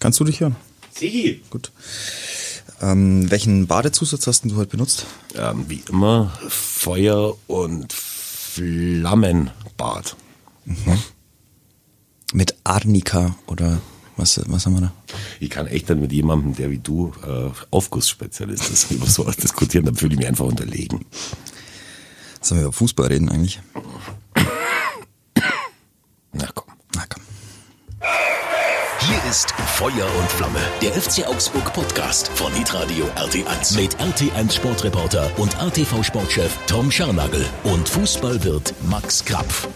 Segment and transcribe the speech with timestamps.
[0.00, 0.56] Kannst du dich hören?
[0.92, 1.42] Sigi.
[1.50, 1.70] Gut.
[2.80, 5.06] Ähm, welchen Badezusatz hast du heute benutzt?
[5.36, 10.16] Ähm, wie immer Feuer und Flammenbad.
[12.32, 13.80] Mit Arnika oder
[14.16, 14.92] was, was haben wir da?
[15.40, 19.84] Ich kann echt dann mit jemandem, der wie du äh, Aufgussspezialist ist, über sowas diskutieren,
[19.84, 21.04] dann fühle ich mich einfach unterlegen.
[22.40, 23.60] Sollen wir über Fußball reden eigentlich?
[26.32, 26.68] Na komm.
[26.94, 27.22] Na komm.
[29.00, 35.30] Hier ist Feuer und Flamme, der FC Augsburg Podcast von Hitradio RT1 mit RT1 Sportreporter
[35.38, 39.68] und RTV Sportchef Tom Scharnagel und Fußballwirt Max Krapf.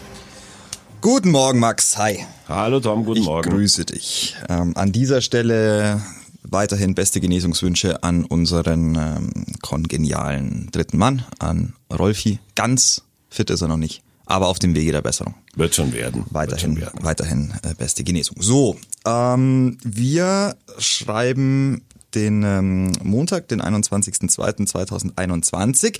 [1.00, 1.96] Guten Morgen, Max.
[1.96, 2.18] Hi.
[2.46, 3.48] Hallo Tom, guten ich Morgen.
[3.48, 4.36] grüße dich.
[4.50, 6.02] Ähm, an dieser Stelle
[6.42, 9.30] weiterhin beste Genesungswünsche an unseren ähm,
[9.62, 12.40] kongenialen dritten Mann, an Rolfi.
[12.54, 15.34] Ganz fit ist er noch nicht, aber auf dem Wege der Besserung.
[15.56, 16.26] Wird schon werden.
[16.28, 16.98] Weiterhin, schon werden.
[17.00, 18.36] weiterhin äh, beste Genesung.
[18.40, 18.76] So,
[19.06, 21.82] ähm, wir schreiben
[22.14, 25.98] den ähm, Montag, den 21.02.2021.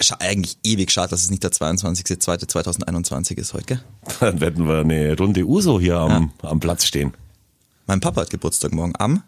[0.00, 3.80] Scha eigentlich ewig schade, dass es nicht der 22.02.2021 ist heute, gell?
[4.20, 7.14] Dann werden wir eine Runde Uso hier am, am Platz stehen.
[7.86, 9.22] Mein Papa hat Geburtstag morgen am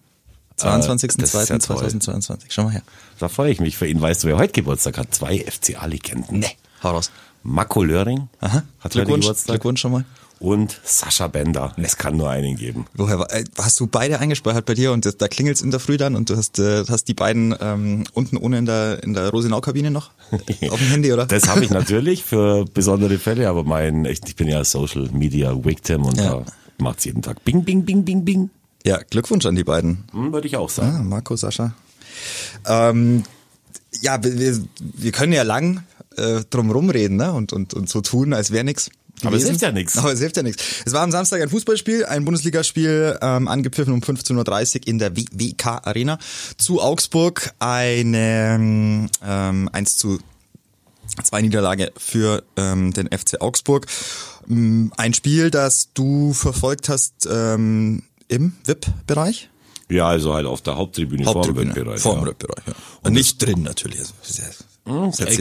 [0.63, 1.87] Ah, das ist ja toll.
[1.87, 2.39] 22.02.2022.
[2.51, 2.83] Schau mal her.
[3.19, 3.99] Da freue ich mich für ihn.
[4.01, 5.15] Weißt du, wer heute Geburtstag hat?
[5.15, 6.39] Zwei FCA-Legenden.
[6.39, 7.11] Nee, hau raus.
[7.43, 8.57] Marco Löring Aha.
[8.57, 9.55] hat heute Glückwunsch, Geburtstag.
[9.55, 10.05] Glückwunsch schon mal.
[10.41, 11.75] Und Sascha Bender.
[11.77, 12.87] Es kann nur einen geben.
[12.95, 15.99] Woher äh, hast du beide eingespeichert bei dir und das- da klingelt's in der Früh
[15.99, 19.29] dann und du hast, äh, hast die beiden ähm, unten ohne in der in der
[19.29, 21.27] Rosenau-Kabine noch auf dem Handy oder?
[21.27, 25.55] Das habe ich natürlich für besondere Fälle, aber mein, ich, ich bin ja Social Media
[25.63, 26.31] Victim und Ja.
[26.37, 26.45] da
[26.79, 28.49] macht's jeden Tag Bing, Bing, Bing, Bing, Bing.
[28.87, 30.05] Ja, Glückwunsch an die beiden.
[30.13, 30.97] Hm, Würde ich auch sagen.
[31.01, 31.75] Ah, Marco, Sascha.
[32.67, 33.25] Ähm,
[34.01, 35.83] ja, wir, wir, können ja lang
[36.17, 37.33] äh, drum rumreden ne?
[37.33, 38.91] und, und, und so tun, als wäre nix.
[39.25, 39.97] Aber es hilft ja nix.
[39.99, 40.83] Aber es hilft ja nichts.
[40.85, 45.17] Es war am Samstag ein Fußballspiel, ein Bundesligaspiel, ähm, angepfiffen um 15.30 Uhr in der
[45.17, 46.19] WK Arena
[46.57, 47.53] zu Augsburg.
[47.59, 50.19] Eine ähm, 1 zu
[51.25, 53.87] zwei Niederlage für ähm, den FC Augsburg.
[54.49, 59.51] Ähm, Ein Spiel, das du verfolgt hast ähm, im VIP-Bereich?
[59.89, 61.73] Ja, also halt auf der Haupttribüne, Haupttribüne.
[61.73, 62.01] vorm Wettbereich.
[62.01, 62.27] Vorm ja.
[62.27, 62.75] Wettbereich, ja.
[63.03, 63.99] Und nicht drin natürlich.
[63.99, 64.15] Also,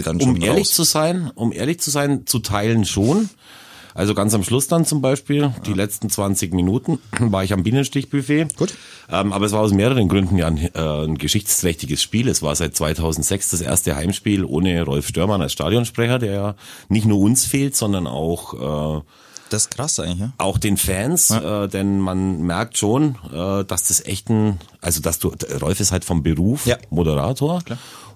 [0.04, 0.76] dann schon um ehrlich raus.
[0.76, 3.30] zu sein, um ehrlich zu sein, zu teilen schon.
[3.96, 8.56] Also ganz am Schluss dann zum Beispiel, die letzten 20 Minuten, war ich am Bienenstichbuffet.
[8.56, 8.74] Gut.
[9.12, 10.70] Ähm, aber es war aus mehreren Gründen ja ein, äh,
[11.06, 12.28] ein geschichtsträchtiges Spiel.
[12.28, 16.56] Es war seit 2006 das erste Heimspiel ohne Rolf Störmann als Stadionsprecher, der ja
[16.88, 19.02] nicht nur uns fehlt, sondern auch äh,
[19.50, 20.34] Das ist krass eigentlich, ja.
[20.38, 25.18] auch den Fans, äh, denn man merkt schon, äh, dass das echt ein, also dass
[25.20, 26.78] du, Rolf ist halt vom Beruf Ja.
[26.92, 27.62] Moderator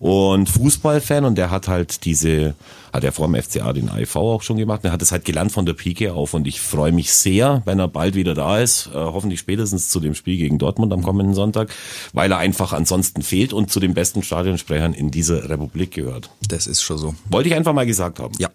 [0.04, 2.56] und Fußballfan und der hat halt diese,
[2.92, 5.54] hat er vor dem FCA den AIV auch schon gemacht, der hat es halt gelernt
[5.54, 8.88] von der Pike auf und ich freue mich sehr, wenn er bald wieder da ist,
[8.88, 11.70] äh, hoffentlich spätestens zu dem Spiel gegen Dortmund am kommenden Sonntag,
[12.12, 16.30] weil er einfach ansonsten fehlt und zu den besten Stadionsprechern in dieser Republik gehört.
[16.50, 17.16] Das ist schon so.
[17.30, 18.34] Wollte ich einfach mal gesagt haben.
[18.40, 18.50] Ja.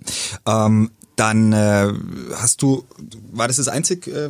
[0.46, 1.94] Ähm, dann äh,
[2.34, 2.84] hast du,
[3.32, 4.28] war das das einzig äh,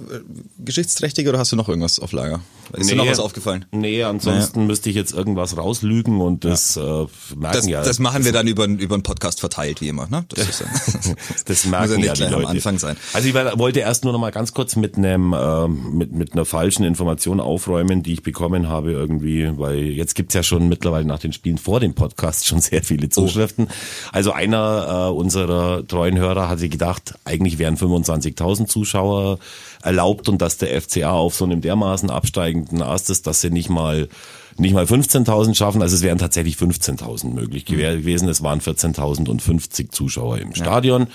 [0.60, 2.40] Geschichtsträchtige oder hast du noch irgendwas auf Lager?
[2.74, 3.64] Ist dir noch was aufgefallen?
[3.70, 7.08] Nee, ansonsten müsste ich jetzt irgendwas rauslügen und das äh, merken
[7.40, 7.82] Das, ja.
[7.82, 10.06] das machen wir dann über, über einen Podcast verteilt, wie immer.
[10.08, 10.24] Ne?
[10.28, 10.66] Das, ist ja,
[11.46, 12.36] das muss ja merken nicht ja die Leute.
[12.36, 12.96] am Anfang sein.
[13.12, 16.44] Also ich wollte erst nur noch mal ganz kurz mit einem ähm, mit mit einer
[16.44, 21.18] falschen Information aufräumen, die ich bekommen habe irgendwie, weil jetzt gibt's ja schon mittlerweile nach
[21.18, 23.68] den Spielen vor dem Podcast schon sehr viele Zuschriften.
[24.12, 29.38] Also einer äh, unserer treuen Hörer hatte gedacht, eigentlich wären 25.000 Zuschauer
[29.82, 33.68] erlaubt und dass der FCA auf so einem dermaßen absteigenden Ast ist, dass sie nicht
[33.68, 34.08] mal
[34.56, 38.28] nicht mal 15.000 schaffen, also es wären tatsächlich 15.000 möglich gew- gewesen.
[38.28, 41.06] Es waren 14.050 Zuschauer im Stadion.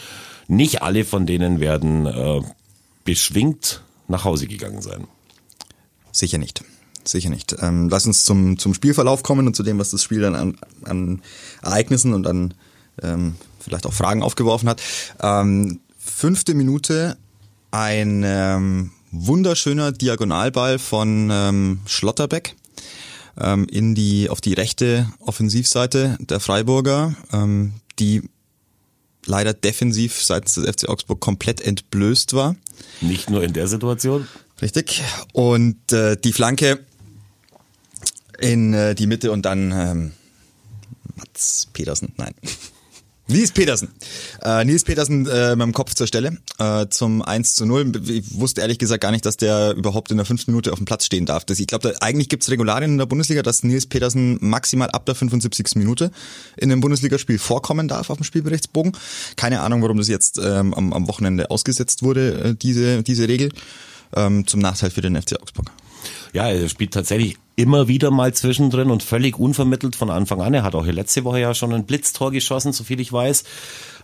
[0.47, 2.41] Nicht alle von denen werden äh,
[3.03, 5.07] beschwingt nach Hause gegangen sein.
[6.11, 6.63] Sicher nicht.
[7.03, 7.55] Sicher nicht.
[7.59, 10.57] Ähm, lass uns zum, zum Spielverlauf kommen und zu dem, was das Spiel dann an,
[10.83, 11.21] an
[11.61, 12.53] Ereignissen und an
[13.01, 14.81] ähm, vielleicht auch Fragen aufgeworfen hat.
[15.21, 17.17] Ähm, fünfte Minute,
[17.71, 22.55] ein ähm, wunderschöner Diagonalball von ähm, Schlotterbeck
[23.39, 28.23] ähm, in die, auf die rechte Offensivseite der Freiburger, ähm, die
[29.25, 32.55] leider defensiv seitens des FC Augsburg komplett entblößt war.
[33.01, 34.27] Nicht nur in der Situation.
[34.61, 35.01] Richtig.
[35.31, 36.79] Und äh, die Flanke
[38.39, 40.11] in äh, die Mitte und dann ähm,
[41.15, 42.33] Mats Petersen, nein.
[43.27, 43.87] Nils Petersen.
[44.41, 47.93] Äh, Nils Petersen äh, mit dem Kopf zur Stelle äh, zum 1 zu 0.
[48.09, 50.85] Ich wusste ehrlich gesagt gar nicht, dass der überhaupt in der fünften Minute auf dem
[50.85, 51.45] Platz stehen darf.
[51.45, 54.89] Das, ich glaube, da, eigentlich gibt es Regularien in der Bundesliga, dass Nils Petersen maximal
[54.91, 55.75] ab der 75.
[55.75, 56.11] Minute
[56.57, 58.91] in einem Bundesligaspiel vorkommen darf auf dem Spielberichtsbogen.
[59.37, 63.51] Keine Ahnung, warum das jetzt ähm, am, am Wochenende ausgesetzt wurde, äh, diese, diese Regel.
[64.15, 65.71] Ähm, zum Nachteil für den FC Augsburg.
[66.33, 70.53] Ja, er spielt tatsächlich immer wieder mal zwischendrin und völlig unvermittelt von Anfang an.
[70.53, 73.43] Er hat auch letzte Woche ja schon ein Blitztor geschossen, so viel ich weiß.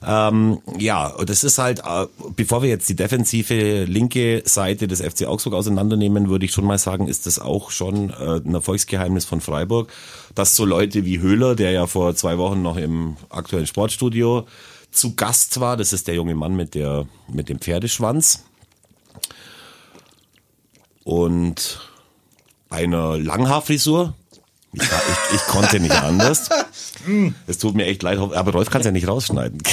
[0.06, 2.06] Ähm, ja, das ist halt, äh,
[2.36, 6.78] bevor wir jetzt die defensive linke Seite des FC Augsburg auseinandernehmen, würde ich schon mal
[6.78, 9.92] sagen, ist das auch schon äh, ein Erfolgsgeheimnis von Freiburg,
[10.36, 14.46] dass so Leute wie Höhler, der ja vor zwei Wochen noch im aktuellen Sportstudio
[14.92, 18.44] zu Gast war, das ist der junge Mann mit der mit dem Pferdeschwanz
[21.04, 21.89] und
[22.70, 24.16] einer Langhaarfrisur.
[24.72, 26.50] Ich, ich, ich konnte nicht anders.
[27.48, 29.64] Es tut mir echt leid, aber Rolf kann es ja nicht rausschneiden.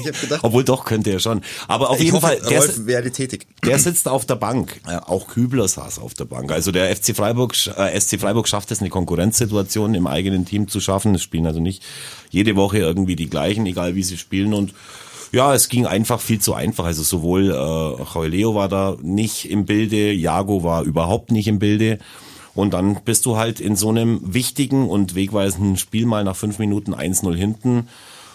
[0.00, 1.40] Ich hab gedacht, Obwohl doch könnte er schon.
[1.66, 3.46] Aber auf ich jeden hoffe, Fall, der, Rolf werde tätig.
[3.64, 4.80] der sitzt auf der Bank.
[5.06, 6.52] Auch Kübler saß auf der Bank.
[6.52, 10.80] Also der FC Freiburg, äh, SC Freiburg schafft es, eine Konkurrenzsituation im eigenen Team zu
[10.80, 11.14] schaffen.
[11.14, 11.82] Es spielen also nicht
[12.30, 14.74] jede Woche irgendwie die gleichen, egal wie sie spielen und
[15.32, 16.84] ja, es ging einfach viel zu einfach.
[16.84, 21.98] Also sowohl äh, Joeleo war da nicht im Bilde, Jago war überhaupt nicht im Bilde.
[22.54, 26.58] Und dann bist du halt in so einem wichtigen und wegweisenden Spiel mal nach fünf
[26.58, 27.88] Minuten 1-0 hinten.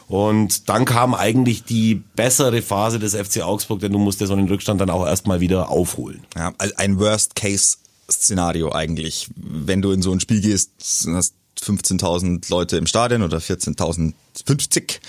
[0.07, 4.33] Und dann kam eigentlich die bessere Phase des FC Augsburg, denn du musst ja so
[4.33, 6.24] einen Rückstand dann auch erstmal wieder aufholen.
[6.36, 9.30] Ja, ein Worst-Case-Szenario eigentlich.
[9.36, 10.72] Wenn du in so ein Spiel gehst,
[11.07, 15.00] hast 15.000 Leute im Stadion oder 14.050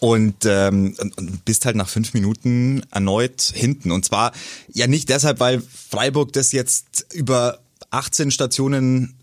[0.00, 0.96] und, ähm,
[1.44, 3.90] bist halt nach fünf Minuten erneut hinten.
[3.90, 4.32] Und zwar
[4.72, 9.14] ja nicht deshalb, weil Freiburg das jetzt über 18 Stationen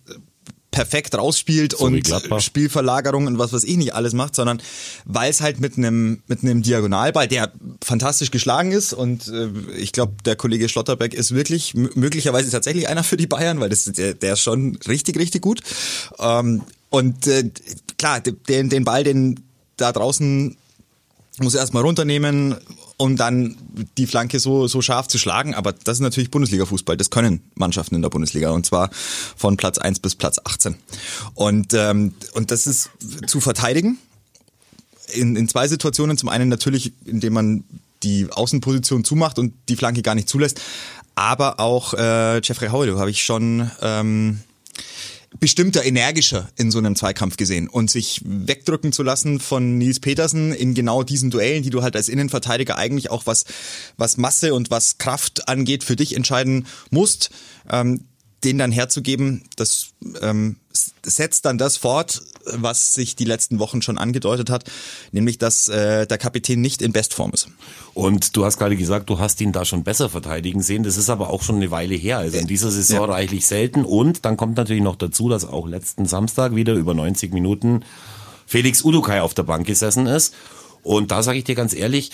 [0.71, 2.07] perfekt rausspielt So und.
[2.41, 4.61] Spielverlagerung und was weiß ich nicht alles macht, sondern
[5.05, 7.51] weil es halt mit einem mit einem Diagonalball, der
[7.83, 13.03] fantastisch geschlagen ist und äh, ich glaube, der Kollege Schlotterbeck ist wirklich möglicherweise tatsächlich einer
[13.03, 15.61] für die Bayern, weil das der, der ist schon richtig richtig gut.
[16.19, 17.49] Ähm, und äh,
[17.97, 19.39] klar, den den Ball, den
[19.77, 20.55] da draußen
[21.39, 22.55] muss er erstmal runternehmen,
[22.99, 23.55] um dann
[23.97, 25.55] die Flanke so, so scharf zu schlagen.
[25.55, 26.97] Aber das ist natürlich Bundesliga-Fußball.
[26.97, 28.89] Das können Mannschaften in der Bundesliga und zwar
[29.37, 30.75] von Platz 1 bis Platz 18.
[31.33, 32.89] Und, ähm, und das ist
[33.25, 33.97] zu verteidigen
[35.13, 36.17] in, in zwei Situationen.
[36.17, 37.63] Zum einen natürlich, indem man
[38.03, 40.59] die Außenposition zumacht und die Flanke gar nicht zulässt.
[41.15, 44.41] Aber auch äh, Jeffrey Howell habe ich schon ähm,
[45.39, 47.67] bestimmter, energischer in so einem Zweikampf gesehen.
[47.67, 51.95] Und sich wegdrücken zu lassen von Nils Petersen in genau diesen Duellen, die du halt
[51.95, 53.45] als Innenverteidiger eigentlich auch was,
[53.97, 57.29] was Masse und was Kraft angeht, für dich entscheiden musst,
[57.69, 58.05] ähm,
[58.43, 59.89] den dann herzugeben, das
[60.21, 60.55] ähm,
[61.03, 64.63] setzt dann das fort, was sich die letzten Wochen schon angedeutet hat,
[65.11, 67.49] nämlich dass äh, der Kapitän nicht in Bestform ist.
[67.93, 70.83] Und du hast gerade gesagt, du hast ihn da schon besser verteidigen sehen.
[70.83, 72.17] Das ist aber auch schon eine Weile her.
[72.19, 73.13] Also in dieser Saison Ja.
[73.15, 73.83] reichlich selten.
[73.83, 77.83] Und dann kommt natürlich noch dazu, dass auch letzten Samstag wieder über 90 Minuten
[78.45, 80.33] Felix Udukai auf der Bank gesessen ist.
[80.81, 82.11] Und da sage ich dir ganz ehrlich,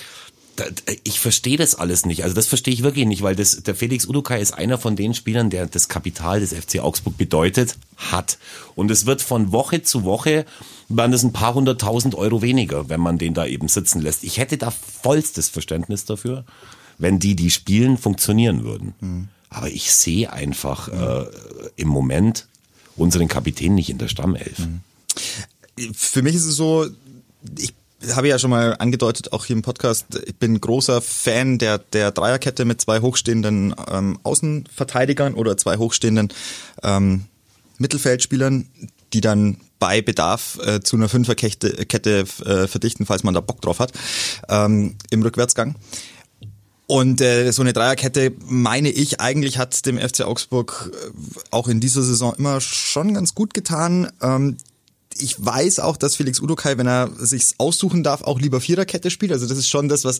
[0.55, 0.65] da-
[1.03, 2.23] ich verstehe das alles nicht.
[2.23, 5.13] Also das verstehe ich wirklich nicht, weil das, der Felix Udukai ist einer von den
[5.13, 8.37] Spielern, der das Kapital des FC Augsburg bedeutet hat.
[8.75, 10.45] Und es wird von Woche zu Woche,
[10.89, 14.23] waren das ein paar hunderttausend Euro weniger, wenn man den da eben sitzen lässt.
[14.23, 16.45] Ich hätte da vollstes Verständnis dafür,
[16.97, 19.29] wenn die, die spielen, funktionieren würden.
[19.49, 21.25] Aber ich sehe einfach äh,
[21.75, 22.47] im Moment
[22.97, 24.57] unseren Kapitän nicht in der Stammelf.
[25.93, 26.85] für mich ist es so,
[27.57, 27.73] ich
[28.13, 32.11] habe ja schon mal angedeutet, auch hier im Podcast, ich bin großer Fan der, der
[32.11, 36.33] Dreierkette mit zwei hochstehenden ähm, Außenverteidigern oder zwei hochstehenden
[36.83, 37.25] ähm,
[37.77, 38.67] Mittelfeldspielern,
[39.13, 43.61] die dann bei Bedarf äh, zu einer Fünferkette Kette, äh, verdichten, falls man da Bock
[43.61, 43.91] drauf hat,
[44.49, 45.75] ähm, im Rückwärtsgang.
[46.87, 51.79] Und äh, so eine Dreierkette, meine ich, eigentlich hat dem FC Augsburg äh, auch in
[51.79, 54.11] dieser Saison immer schon ganz gut getan.
[54.21, 54.57] Ähm,
[55.17, 59.31] ich weiß auch, dass Felix Udokai, wenn er sich's aussuchen darf, auch lieber Viererkette spielt.
[59.31, 60.19] Also das ist schon das, was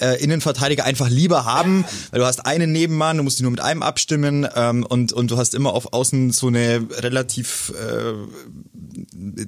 [0.00, 3.60] äh, Innenverteidiger einfach lieber haben, weil du hast einen Nebenmann, du musst die nur mit
[3.60, 8.14] einem abstimmen ähm, und und du hast immer auf Außen so eine relativ äh,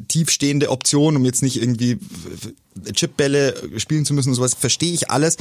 [0.08, 1.98] tiefstehende Option, um jetzt nicht irgendwie
[2.92, 4.54] Chipbälle spielen zu müssen und sowas.
[4.54, 5.36] Verstehe ich alles.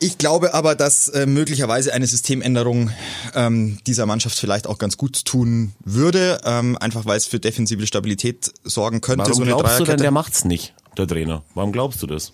[0.00, 2.90] Ich glaube aber, dass äh, möglicherweise eine Systemänderung
[3.34, 7.86] ähm, dieser Mannschaft vielleicht auch ganz gut tun würde, ähm, einfach weil es für defensive
[7.86, 9.20] Stabilität sorgen könnte.
[9.24, 11.44] Warum so eine glaubst du denn, der macht's nicht, der Trainer?
[11.54, 12.32] Warum glaubst du das?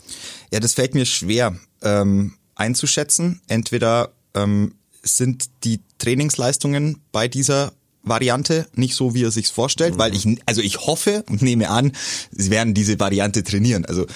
[0.51, 3.43] Ja, das fällt mir schwer ähm, einzuschätzen.
[3.49, 10.15] Entweder ähm, sind die Trainingsleistungen bei dieser Variante nicht so, wie er sich's vorstellt, weil
[10.15, 11.93] ich, also ich hoffe und nehme an,
[12.31, 13.85] sie werden diese Variante trainieren.
[13.85, 14.07] Also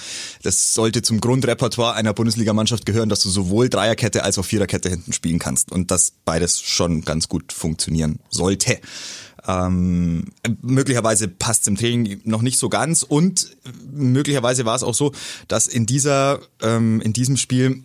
[0.43, 5.13] das sollte zum Grundrepertoire einer Bundesligamannschaft gehören, dass du sowohl Dreierkette als auch Viererkette hinten
[5.13, 8.79] spielen kannst und dass beides schon ganz gut funktionieren sollte.
[9.47, 10.25] Ähm,
[10.61, 13.55] möglicherweise passt im Training noch nicht so ganz und
[13.89, 15.13] möglicherweise war es auch so,
[15.47, 17.83] dass in dieser ähm, in diesem Spiel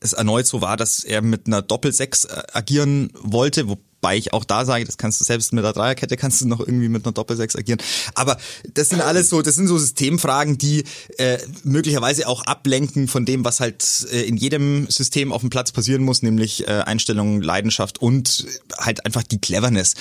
[0.00, 4.44] es erneut so war, dass er mit einer Doppel-6 agieren wollte, wo, wobei ich auch
[4.44, 7.12] da sage, das kannst du selbst mit der Dreierkette kannst du noch irgendwie mit einer
[7.12, 7.80] Doppelsechs agieren.
[8.14, 8.36] Aber
[8.72, 10.84] das sind alles so, das sind so Systemfragen, die
[11.18, 15.72] äh, möglicherweise auch ablenken von dem, was halt äh, in jedem System auf dem Platz
[15.72, 18.46] passieren muss, nämlich äh, Einstellung, Leidenschaft und
[18.78, 19.94] halt einfach die Cleverness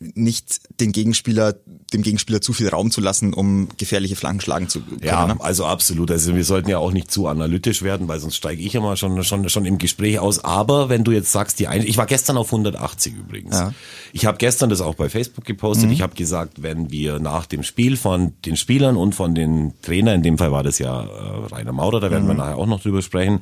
[0.00, 1.54] nicht den Gegenspieler,
[1.92, 5.00] dem Gegenspieler zu viel Raum zu lassen, um gefährliche Flanken schlagen zu können.
[5.02, 5.36] Ja, ne?
[5.40, 6.10] also absolut.
[6.12, 9.22] Also wir sollten ja auch nicht zu analytisch werden, weil sonst steige ich immer schon,
[9.24, 10.44] schon, schon im Gespräch aus.
[10.44, 13.56] Aber wenn du jetzt sagst, die ein ich war gestern auf 180 übrigens.
[13.56, 13.72] Ja.
[14.12, 15.86] Ich habe gestern das auch bei Facebook gepostet.
[15.86, 15.92] Mhm.
[15.92, 20.16] Ich habe gesagt, wenn wir nach dem Spiel von den Spielern und von den Trainern,
[20.16, 22.28] in dem Fall war das ja äh, Rainer Maurer, da werden Mhm.
[22.28, 23.40] wir nachher auch noch drüber sprechen,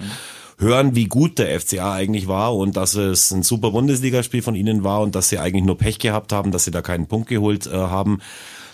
[0.59, 4.85] hören, wie gut der FCA eigentlich war und dass es ein super Bundesligaspiel von ihnen
[4.85, 7.67] war und dass sie eigentlich nur Pech gehabt haben, dass sie da keinen Punkt geholt
[7.67, 8.21] äh, haben,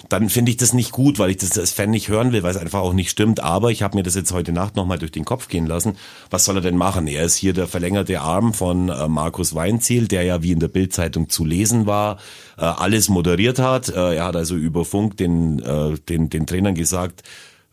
[0.08, 2.50] dann finde ich das nicht gut, weil ich das als Fan nicht hören will, weil
[2.50, 3.40] es einfach auch nicht stimmt.
[3.40, 5.96] Aber ich habe mir das jetzt heute Nacht nochmal durch den Kopf gehen lassen.
[6.30, 7.06] Was soll er denn machen?
[7.06, 10.68] Er ist hier der verlängerte Arm von äh, Markus Weinziel, der ja wie in der
[10.68, 12.18] Bildzeitung zu lesen war,
[12.58, 13.88] äh, alles moderiert hat.
[13.88, 17.22] Äh, er hat also über Funk den, äh, den, den Trainern gesagt,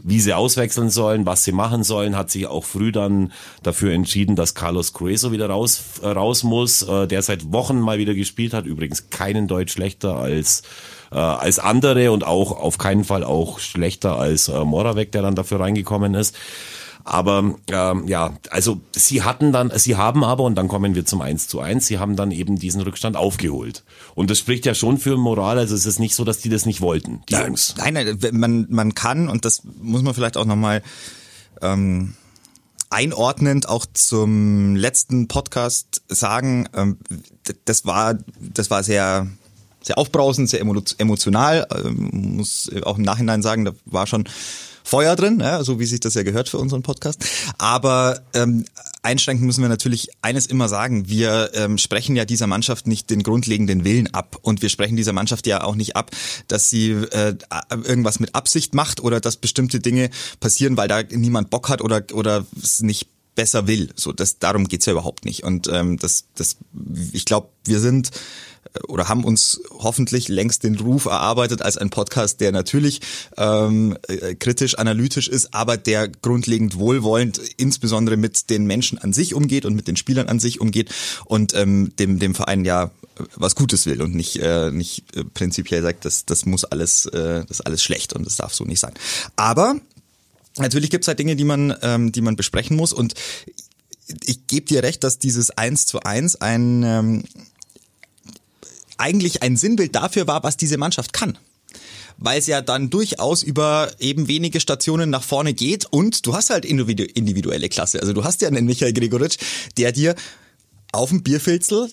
[0.01, 4.35] wie sie auswechseln sollen, was sie machen sollen, hat sich auch früh dann dafür entschieden,
[4.35, 8.53] dass Carlos Cueso wieder raus, äh, raus muss, äh, der seit Wochen mal wieder gespielt
[8.53, 10.63] hat, übrigens keinen Deutsch schlechter als
[11.11, 15.35] äh, als andere und auch auf keinen Fall auch schlechter als äh, Moravec, der dann
[15.35, 16.35] dafür reingekommen ist.
[17.05, 21.21] Aber ähm, ja, also sie hatten dann, sie haben aber, und dann kommen wir zum
[21.21, 23.83] 1 zu 1, sie haben dann eben diesen Rückstand aufgeholt.
[24.15, 26.65] Und das spricht ja schon für Moral, also es ist nicht so, dass die das
[26.65, 27.73] nicht wollten, die Jungs.
[27.77, 30.83] Nein, nein, man, man kann, und das muss man vielleicht auch nochmal
[31.61, 32.13] ähm,
[32.89, 36.97] einordnend auch zum letzten Podcast sagen, ähm,
[37.65, 39.27] das war, das war sehr,
[39.81, 44.25] sehr aufbrausend, sehr emo- emotional, ähm, muss auch im Nachhinein sagen, da war schon
[44.89, 47.23] Feuer drin, ja, so wie sich das ja gehört für unseren Podcast.
[47.59, 48.65] Aber ähm,
[49.03, 51.07] einschränken müssen wir natürlich eines immer sagen.
[51.07, 54.37] Wir ähm, sprechen ja dieser Mannschaft nicht den grundlegenden Willen ab.
[54.41, 56.09] Und wir sprechen dieser Mannschaft ja auch nicht ab,
[56.47, 57.35] dass sie äh,
[57.83, 62.03] irgendwas mit Absicht macht oder dass bestimmte Dinge passieren, weil da niemand Bock hat oder,
[62.13, 63.91] oder es nicht besser will.
[63.95, 65.43] So, das darum geht's ja überhaupt nicht.
[65.43, 66.57] Und ähm, das, das,
[67.13, 68.09] ich glaube, wir sind
[68.87, 73.01] oder haben uns hoffentlich längst den Ruf erarbeitet als ein Podcast, der natürlich
[73.37, 79.33] ähm, äh, kritisch, analytisch ist, aber der grundlegend wohlwollend insbesondere mit den Menschen an sich
[79.33, 80.89] umgeht und mit den Spielern an sich umgeht
[81.25, 82.91] und ähm, dem, dem Verein ja
[83.35, 87.41] was Gutes will und nicht, äh, nicht äh, prinzipiell sagt, das, das muss alles, äh,
[87.41, 88.93] das ist alles schlecht und das darf so nicht sein.
[89.35, 89.75] Aber
[90.57, 93.13] Natürlich gibt es halt Dinge, die man, ähm, die man besprechen muss und
[94.25, 97.23] ich gebe dir recht, dass dieses Eins zu eins ein ähm,
[98.99, 101.37] eigentlich ein Sinnbild dafür war, was diese Mannschaft kann.
[102.17, 106.49] Weil es ja dann durchaus über eben wenige Stationen nach vorne geht und du hast
[106.49, 108.01] halt individu individuelle Klasse.
[108.01, 109.37] Also du hast ja einen Michael Gregoritsch,
[109.77, 110.15] der dir
[110.91, 111.89] auf dem Bierfilzel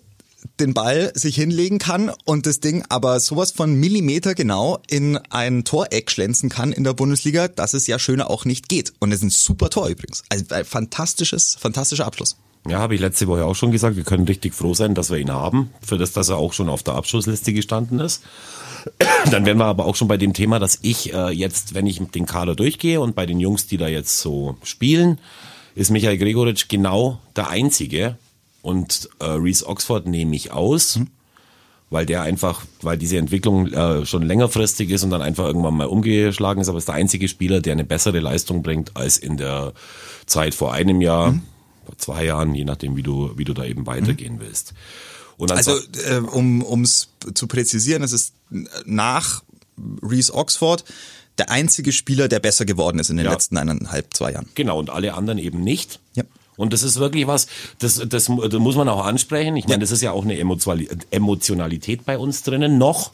[0.60, 5.64] den Ball sich hinlegen kann und das Ding aber sowas von Millimeter genau in ein
[5.64, 8.92] Toreck schlänzen kann in der Bundesliga, dass es ja schöner auch nicht geht.
[8.98, 10.22] Und es ist ein super Tor übrigens.
[10.28, 12.36] Also ein fantastisches, fantastischer Abschluss.
[12.68, 13.96] Ja, habe ich letzte Woche auch schon gesagt.
[13.96, 16.68] Wir können richtig froh sein, dass wir ihn haben, für das, dass er auch schon
[16.68, 18.25] auf der Abschlussliste gestanden ist.
[19.30, 22.00] Dann wären wir aber auch schon bei dem Thema, dass ich äh, jetzt, wenn ich
[22.00, 25.18] den Kader durchgehe und bei den Jungs, die da jetzt so spielen,
[25.75, 28.16] ist Michael Gregoritsch genau der Einzige.
[28.62, 30.99] Und äh, Reese Oxford nehme ich aus,
[31.90, 35.87] weil der einfach, weil diese Entwicklung äh, schon längerfristig ist und dann einfach irgendwann mal
[35.87, 39.73] umgeschlagen ist, aber ist der einzige Spieler, der eine bessere Leistung bringt als in der
[40.26, 41.40] Zeit vor einem Jahr, vor
[41.98, 44.74] zwei Jahren, je nachdem, wie du, wie du da eben weitergehen willst.
[45.36, 45.78] Und Also
[46.08, 48.32] äh, um ums zu präzisieren, es ist
[48.84, 49.42] nach
[50.02, 50.84] Reese Oxford
[51.38, 53.32] der einzige Spieler, der besser geworden ist in den Ja.
[53.32, 54.48] letzten eineinhalb, zwei Jahren.
[54.54, 56.00] Genau, und alle anderen eben nicht.
[56.14, 56.24] Ja.
[56.56, 57.48] Und das ist wirklich was,
[57.80, 59.54] das, das, das muss man auch ansprechen.
[59.56, 59.80] Ich meine, Ja.
[59.80, 63.10] das ist ja auch eine Emotionali- Emotionalität bei uns drinnen noch.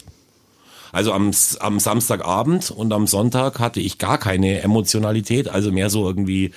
[0.93, 6.07] Also am, am Samstagabend und am Sonntag hatte ich gar keine Emotionalität, also mehr so
[6.07, 6.51] irgendwie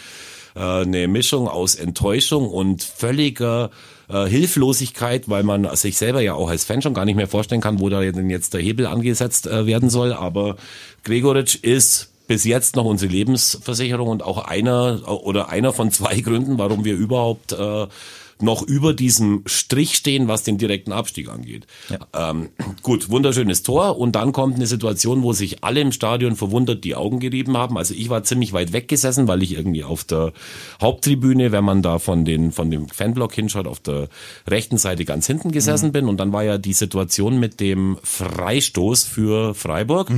[0.57, 3.71] äh, eine Mischung aus Enttäuschung und völliger
[4.09, 7.61] äh, Hilflosigkeit, weil man sich selber ja auch als Fan schon gar nicht mehr vorstellen
[7.61, 10.13] kann, wo da denn jetzt der Hebel angesetzt äh, werden soll.
[10.13, 10.57] Aber
[11.05, 16.59] Gregoritsch ist bis jetzt noch unsere Lebensversicherung und auch einer oder einer von zwei Gründen,
[16.59, 17.87] warum wir überhaupt äh,
[18.41, 21.67] noch über diesem Strich stehen, was den direkten Abstieg angeht.
[22.15, 22.49] Ähm,
[22.83, 26.95] gut, wunderschönes Tor und dann kommt eine Situation, wo sich alle im Stadion verwundert die
[26.95, 27.77] Augen gerieben haben.
[27.77, 30.33] Also ich war ziemlich weit weggesessen, weil ich irgendwie auf der
[30.81, 34.09] Haupttribüne, wenn man da von den von dem Fanblock hinschaut, auf der
[34.49, 39.05] rechten Seite ganz hinten gesessen bin und dann war ja die Situation mit dem Freistoß
[39.05, 40.11] für Freiburg,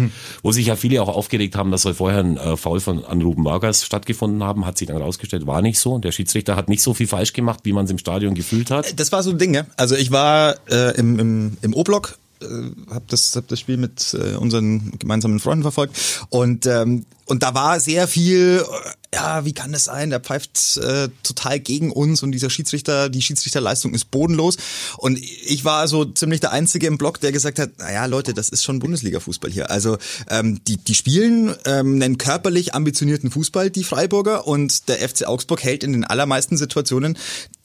[0.43, 3.23] wo sich ja viele auch aufgeregt haben, dass soll vorher ein äh, Foul von an
[3.23, 5.99] Ruben Vargas stattgefunden haben, hat sich dann rausgestellt, war nicht so.
[5.99, 8.99] Der Schiedsrichter hat nicht so viel falsch gemacht, wie man es im Stadion gefühlt hat?
[8.99, 9.67] Das war so ein Ding, ja.
[9.77, 12.47] Also ich war äh, im, im, im O-Block äh,
[12.91, 15.97] habe das, hab das Spiel mit äh, unseren gemeinsamen Freunden verfolgt
[16.31, 20.09] und ähm, und da war sehr viel, äh, ja, wie kann das sein?
[20.09, 24.57] Der pfeift äh, total gegen uns und dieser Schiedsrichter, die Schiedsrichterleistung ist bodenlos.
[24.97, 28.49] Und ich war so ziemlich der Einzige im Block, der gesagt hat, naja, Leute, das
[28.49, 29.71] ist schon Bundesliga-Fußball hier.
[29.71, 29.99] Also
[30.31, 35.63] ähm, die, die spielen ähm, einen körperlich ambitionierten Fußball, die Freiburger, und der FC Augsburg
[35.63, 37.19] hält in den allermeisten Situationen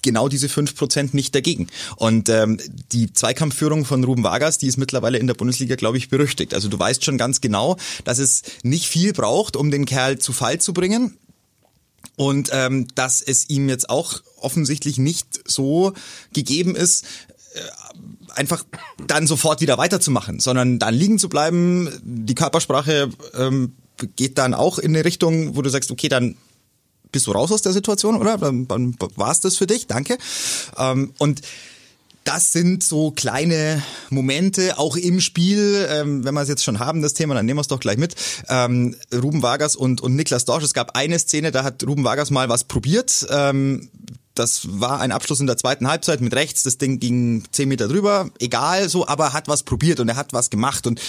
[0.04, 1.68] genau diese fünf Prozent nicht dagegen.
[1.96, 2.60] Und ähm,
[2.92, 6.54] die Zweikampfführung von Ruben Vargas, die ist mittlerweile in der Bundesliga, glaube ich, berüchtigt.
[6.54, 10.20] Also du weißt schon ganz genau, dass es nicht viel braucht, versucht, um den Kerl
[10.20, 11.18] zu Fall zu bringen.
[12.16, 15.94] Und ähm, dass es ihm jetzt auch offensichtlich nicht so
[16.34, 17.06] gegeben ist,
[17.56, 17.60] äh,
[18.36, 18.66] einfach
[19.08, 21.90] dann sofort wieder weiterzumachen, sondern dann liegen zu bleiben.
[22.04, 23.74] Die Körpersprache ähm,
[24.16, 26.36] geht dann auch in eine Richtung, wo du sagst, okay, dann
[27.12, 28.38] bist du raus aus der Situation, oder?
[28.38, 30.18] Dann, dann war es das für dich, danke.
[30.78, 31.42] Ähm, und
[32.24, 37.02] das sind so kleine Momente, auch im Spiel, ähm, wenn wir es jetzt schon haben,
[37.02, 38.16] das Thema, dann nehmen wir es doch gleich mit.
[38.50, 42.32] Ähm, Ruben Vargas und, und Niklas Dorsch, es gab eine Szene, da hat Ruben Vargas
[42.32, 43.26] mal was probiert.
[43.30, 43.90] Ähm,
[44.36, 46.64] das war ein Abschluss in der zweiten Halbzeit mit rechts.
[46.64, 50.16] Das Ding ging zehn Meter drüber, egal so, aber er hat was probiert und er
[50.16, 51.00] hat was gemacht und,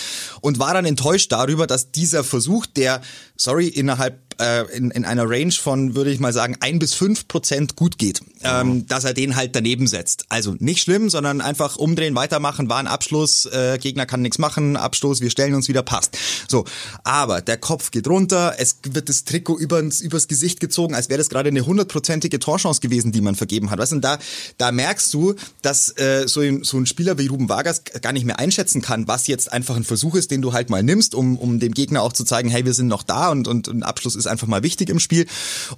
[0.43, 3.01] und war dann enttäuscht darüber, dass dieser Versuch, der,
[3.37, 7.29] sorry, innerhalb äh, in, in einer Range von, würde ich mal sagen, ein bis fünf
[7.29, 10.27] Prozent gut geht, ähm, dass er den halt daneben setzt.
[10.29, 14.77] Also nicht schlimm, sondern einfach umdrehen, weitermachen, war ein Abschluss, äh, Gegner kann nichts machen,
[14.77, 16.17] Abstoß, wir stellen uns wieder, passt.
[16.49, 16.65] So,
[17.03, 21.19] aber der Kopf geht runter, es wird das Trikot übers, übers Gesicht gezogen, als wäre
[21.19, 23.79] das gerade eine hundertprozentige Torchance gewesen, die man vergeben hat.
[23.79, 24.19] Weißt und da,
[24.59, 28.27] da merkst du, dass äh, so, ein, so ein Spieler wie Ruben Vargas gar nicht
[28.27, 31.39] mehr einschätzen kann, was jetzt einfach ein Versuch ist, den du halt mal nimmst, um,
[31.39, 34.17] um dem Gegner auch zu zeigen, hey, wir sind noch da und, und ein Abschluss
[34.17, 35.27] ist einfach mal wichtig im Spiel.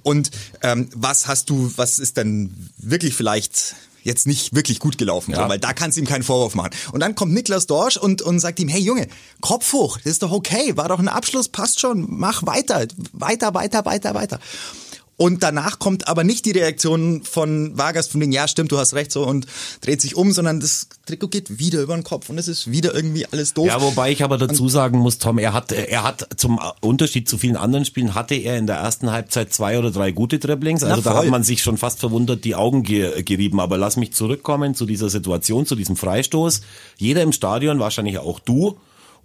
[0.03, 3.75] Und ähm, was hast du, was ist denn wirklich vielleicht
[4.07, 5.47] jetzt nicht wirklich gut gelaufen, ja.
[5.49, 6.71] weil da kannst du ihm keinen Vorwurf machen.
[6.93, 9.07] Und dann kommt Niklas Dorsch und, und sagt ihm, hey Junge,
[9.41, 13.53] Kopf hoch, das ist doch okay, war doch ein Abschluss, passt schon, mach weiter, weiter,
[13.53, 14.39] weiter, weiter, weiter.
[15.17, 18.93] Und danach kommt aber nicht die Reaktion von Vargas von den, ja stimmt, du hast
[18.93, 19.47] recht so und
[19.81, 22.93] dreht sich um, sondern das Trikot geht wieder über den Kopf und es ist wieder
[22.93, 23.65] irgendwie alles doof.
[23.65, 27.39] Ja, wobei ich aber dazu sagen muss, Tom, er hat, er hat zum Unterschied zu
[27.39, 30.83] vielen anderen Spielen hatte er in der ersten Halbzeit zwei oder drei gute Dribblings.
[30.83, 33.59] Also da hat man sich schon fast verwundert die Augen gerieben.
[33.59, 36.61] Aber lass mich zurückkommen zu dieser Situation, zu diesem Freistoß.
[36.97, 38.77] Jeder im Stadion, wahrscheinlich auch du,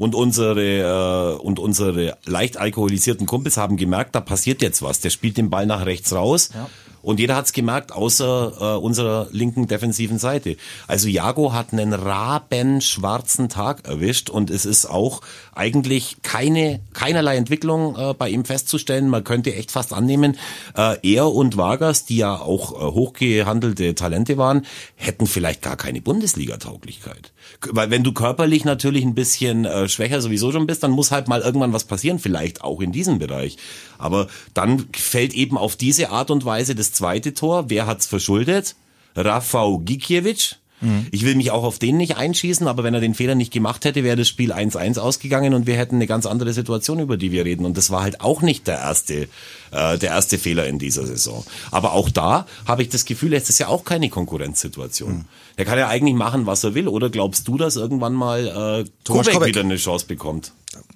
[0.02, 4.98] und unsere äh, und unsere leicht alkoholisierten Kumpels haben gemerkt, da passiert jetzt was.
[4.98, 6.50] Der spielt den Ball nach rechts raus.
[6.52, 6.68] Ja.
[7.02, 10.56] Und jeder hat's gemerkt, außer äh, unserer linken defensiven Seite.
[10.86, 15.20] Also Jago hat einen rabenschwarzen Tag erwischt und es ist auch
[15.54, 19.08] eigentlich keine keinerlei Entwicklung äh, bei ihm festzustellen.
[19.08, 20.36] Man könnte echt fast annehmen,
[20.76, 26.00] äh, er und Vargas, die ja auch äh, hochgehandelte Talente waren, hätten vielleicht gar keine
[26.00, 27.32] Bundesliga-Tauglichkeit.
[27.70, 31.28] Weil wenn du körperlich natürlich ein bisschen äh, schwächer sowieso schon bist, dann muss halt
[31.28, 33.56] mal irgendwann was passieren, vielleicht auch in diesem Bereich.
[33.98, 37.68] Aber dann fällt eben auf diese Art und Weise das zweite Tor.
[37.68, 38.76] Wer hat's verschuldet?
[39.16, 40.57] Rafał Gikiewicz.
[40.83, 41.07] Mhm.
[41.12, 43.85] Ich will mich auch auf den nicht einschießen, aber wenn er den Fehler nicht gemacht
[43.85, 47.31] hätte, wäre das Spiel 1-1 ausgegangen und wir hätten eine ganz andere Situation, über die
[47.31, 47.64] wir reden.
[47.64, 49.28] Und das war halt auch nicht der erste,
[49.70, 51.44] äh, der erste Fehler in dieser Saison.
[51.70, 55.12] Aber auch da habe ich das Gefühl, es ist ja auch keine Konkurrenzsituation.
[55.12, 55.24] Mhm.
[55.58, 56.88] Der kann ja eigentlich machen, was er will.
[56.88, 60.52] Oder glaubst du, dass irgendwann mal äh, Thomas Kubek wieder eine Chance bekommt?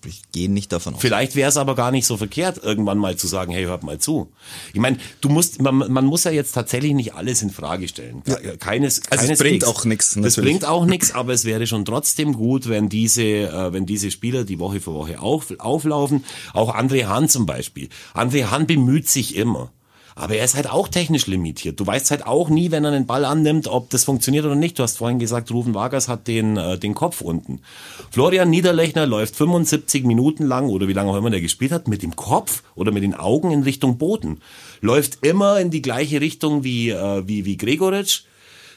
[0.07, 1.01] Ich gehe nicht davon aus.
[1.01, 3.99] Vielleicht wäre es aber gar nicht so verkehrt, irgendwann mal zu sagen, hey, hört mal
[3.99, 4.33] zu.
[4.73, 8.23] Ich meine, du musst, man, man muss ja jetzt tatsächlich nicht alles in Frage stellen.
[8.59, 10.17] Keines, also keines es bringt auch nichts.
[10.19, 14.11] Das bringt auch nichts, aber es wäre schon trotzdem gut, wenn diese, äh, wenn diese
[14.11, 16.25] Spieler die Woche für Woche auf, auflaufen.
[16.55, 17.91] Auch André Hahn zum Beispiel.
[18.15, 19.73] André Hahn bemüht sich immer.
[20.19, 21.79] Aber er ist halt auch technisch limitiert.
[21.79, 24.79] Du weißt halt auch nie, wenn er den Ball annimmt, ob das funktioniert oder nicht.
[24.79, 27.61] Du hast vorhin gesagt, Rufen Vargas hat den, äh, den Kopf unten.
[28.11, 32.03] Florian Niederlechner läuft 75 Minuten lang oder wie lange auch immer der gespielt hat, mit
[32.03, 34.41] dem Kopf oder mit den Augen in Richtung Boden.
[34.81, 38.23] Läuft immer in die gleiche Richtung wie, äh, wie, wie Gregoritsch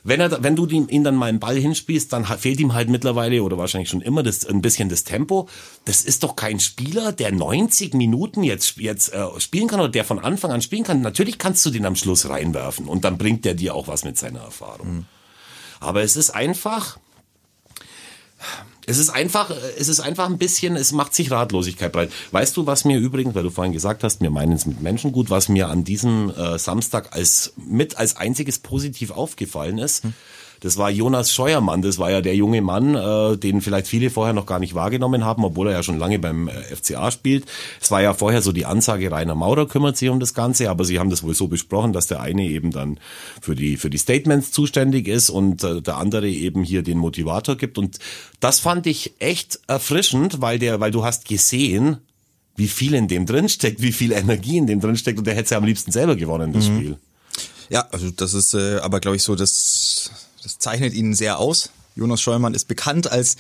[0.03, 3.43] wenn er, wenn du ihn dann mal einen Ball hinspielst, dann fehlt ihm halt mittlerweile
[3.43, 5.47] oder wahrscheinlich schon immer das, ein bisschen das Tempo.
[5.85, 10.05] Das ist doch kein Spieler, der 90 Minuten jetzt, jetzt äh, spielen kann oder der
[10.05, 11.01] von Anfang an spielen kann.
[11.01, 14.17] Natürlich kannst du den am Schluss reinwerfen und dann bringt der dir auch was mit
[14.17, 14.95] seiner Erfahrung.
[14.95, 15.05] Mhm.
[15.79, 16.99] Aber es ist einfach,
[18.89, 22.12] es ist einfach, es ist einfach ein bisschen, es macht sich Ratlosigkeit breit.
[22.32, 25.12] Weißt du, was mir übrigens, weil du vorhin gesagt hast, wir meinen es mit Menschen
[25.12, 30.13] gut, was mir an diesem äh, Samstag als mit als einziges positiv aufgefallen ist, hm.
[30.60, 34.34] Das war Jonas Scheuermann, das war ja der junge Mann, äh, den vielleicht viele vorher
[34.34, 37.45] noch gar nicht wahrgenommen haben, obwohl er ja schon lange beim äh, FCA spielt.
[37.82, 40.86] Es war ja vorher so die Ansage, Rainer Maurer kümmert sich um das Ganze, aber
[40.86, 43.00] sie haben das wohl so besprochen, dass der eine eben dann
[43.41, 47.56] für die, für die Statements zuständig ist und äh, der andere eben hier den Motivator
[47.56, 47.78] gibt.
[47.78, 48.00] Und
[48.39, 51.98] das fand ich echt erfrischend, weil der, weil du hast gesehen,
[52.56, 55.50] wie viel in dem drinsteckt, wie viel Energie in dem drinsteckt und der hätte es
[55.52, 56.78] ja am liebsten selber gewonnen, das mhm.
[56.78, 56.98] Spiel.
[57.69, 60.12] Ja, also das ist äh, aber, glaube ich, so, das,
[60.43, 61.71] das zeichnet ihn sehr aus.
[61.95, 63.36] Jonas Scheumann ist bekannt als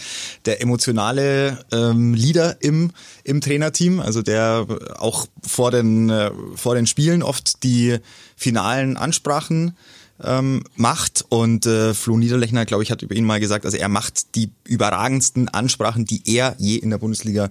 [0.45, 2.91] der emotionale ähm, Leader im,
[3.23, 7.97] im Trainerteam, also der auch vor den, äh, vor den Spielen oft die
[8.35, 9.77] finalen Ansprachen
[10.21, 11.25] ähm, macht.
[11.29, 14.51] Und äh, Flo Niederlechner, glaube ich, hat über ihn mal gesagt, also er macht die
[14.65, 17.49] überragendsten Ansprachen, die er je in der Bundesliga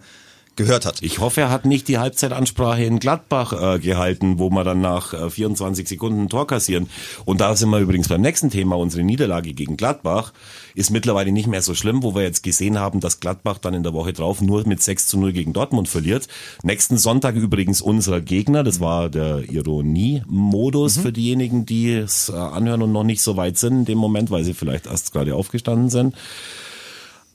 [0.59, 1.01] gehört hat.
[1.01, 5.15] Ich hoffe, er hat nicht die Halbzeitansprache in Gladbach äh, gehalten, wo wir dann nach
[5.15, 6.91] äh, 24 Sekunden ein Tor kassieren.
[7.25, 8.77] Und da sind wir übrigens beim nächsten Thema.
[8.77, 10.35] Unsere Niederlage gegen Gladbach
[10.75, 13.83] ist mittlerweile nicht mehr so schlimm, wo wir jetzt gesehen haben, dass Gladbach dann in
[13.83, 16.29] der Woche drauf nur mit 6 zu 0 gegen Dortmund verliert.
[16.63, 18.65] Nächsten Sonntag übrigens unser Gegner.
[18.65, 21.01] Das war der Ironie-Modus mhm.
[21.01, 24.31] für diejenigen, die es äh, anhören und noch nicht so weit sind in dem Moment,
[24.31, 26.17] weil sie vielleicht erst gerade aufgestanden sind.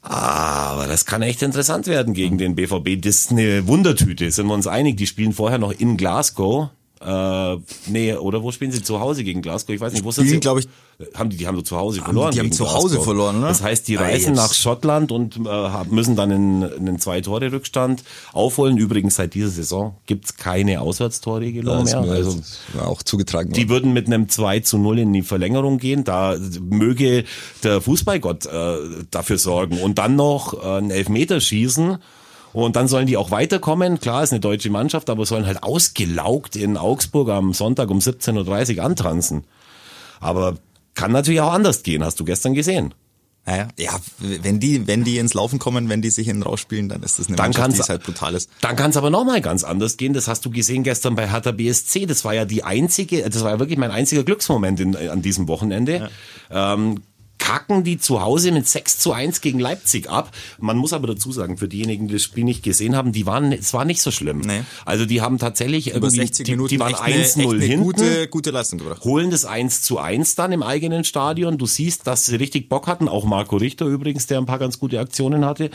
[0.03, 3.01] Aber das kann echt interessant werden gegen den BVB.
[3.01, 4.97] Das ist eine Wundertüte, sind wir uns einig.
[4.97, 6.69] Die spielen vorher noch in Glasgow.
[7.05, 9.75] Äh, nee, oder wo spielen sie zu Hause gegen Glasgow?
[9.75, 10.39] Ich weiß nicht, wo sind sie?
[10.39, 10.67] glaube ich,
[11.15, 12.31] haben die, die haben so zu Hause verloren.
[12.31, 13.03] Die haben zu Hause Glasgow.
[13.03, 13.47] verloren, ne?
[13.47, 18.77] Das heißt, die reisen nach Schottland und äh, müssen dann einen, einen Zwei-Tore-Rückstand aufholen.
[18.77, 21.97] Übrigens, seit dieser Saison gibt's keine Auswärtstorregelung mehr.
[21.97, 22.39] Also,
[22.79, 23.59] auch zugetragen worden.
[23.59, 26.03] Die würden mit einem 2 zu 0 in die Verlängerung gehen.
[26.05, 27.25] Da möge
[27.63, 28.75] der Fußballgott äh,
[29.11, 29.79] dafür sorgen.
[29.79, 31.97] Und dann noch äh, einen Elfmeter schießen
[32.53, 33.99] und dann sollen die auch weiterkommen.
[33.99, 38.77] Klar, ist eine deutsche Mannschaft, aber sollen halt ausgelaugt in Augsburg am Sonntag um 17.30
[38.77, 39.43] Uhr antranzen.
[40.19, 40.55] Aber
[40.93, 42.93] kann natürlich auch anders gehen, hast du gestern gesehen.
[43.45, 47.03] Naja, ja, wenn die, wenn die ins Laufen kommen, wenn die sich in rausspielen, dann
[47.03, 48.49] ist das eine dann Mannschaft, die halt brutal ist.
[48.61, 50.13] Dann kann es aber nochmal ganz anders gehen.
[50.13, 52.05] Das hast du gesehen gestern bei Hertha BSC.
[52.05, 55.49] Das war ja die einzige, das war ja wirklich mein einziger Glücksmoment in, an diesem
[55.49, 56.09] Wochenende.
[56.49, 56.73] Ja.
[56.73, 57.01] Ähm,
[57.43, 60.32] kacken die zu Hause mit 6 zu 1 gegen Leipzig ab.
[60.60, 63.51] Man muss aber dazu sagen, für diejenigen, die das Spiel nicht gesehen haben, die waren,
[63.51, 64.39] es war nicht so schlimm.
[64.39, 64.62] Nee.
[64.86, 67.84] Also die haben tatsächlich Über irgendwie, 60 Minuten die, die waren 1-0 hinten.
[67.84, 69.03] Gute, gute Leistung gebracht.
[69.03, 71.58] Holen das 1 zu 1 dann im eigenen Stadion.
[71.58, 73.10] Du siehst, dass sie richtig Bock hatten.
[73.10, 75.69] Auch Marco Richter übrigens, der ein paar ganz gute Aktionen hatte.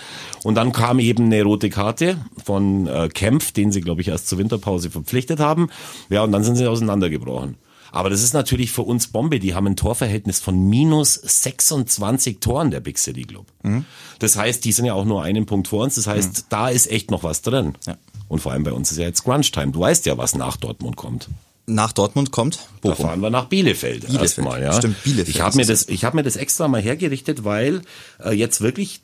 [0.44, 4.28] Und dann kam eben eine rote Karte von äh, Kempf, den sie, glaube ich, erst
[4.28, 5.68] zur Winterpause verpflichtet haben.
[6.08, 7.56] Ja, und dann sind sie auseinandergebrochen.
[7.92, 9.38] Aber das ist natürlich für uns Bombe.
[9.38, 13.46] Die haben ein Torverhältnis von minus 26 Toren, der Big City Club.
[13.62, 13.84] Mhm.
[14.18, 15.94] Das heißt, die sind ja auch nur einen Punkt vor uns.
[15.94, 16.42] Das heißt, mhm.
[16.48, 17.74] da ist echt noch was drin.
[17.86, 17.96] Ja.
[18.28, 19.72] Und vor allem bei uns ist ja jetzt Crunch Time.
[19.72, 21.28] Du weißt ja, was nach Dortmund kommt.
[21.66, 22.60] Nach Dortmund kommt?
[22.80, 22.96] Bochum.
[22.96, 24.22] Da fahren wir nach Bielefeld, Bielefeld.
[24.22, 24.62] erstmal.
[24.62, 24.72] Ja.
[24.72, 25.28] Stimmt, Bielefeld.
[25.28, 27.82] Ich habe mir das, ich habe mir das extra mal hergerichtet, weil
[28.24, 29.02] äh, jetzt wirklich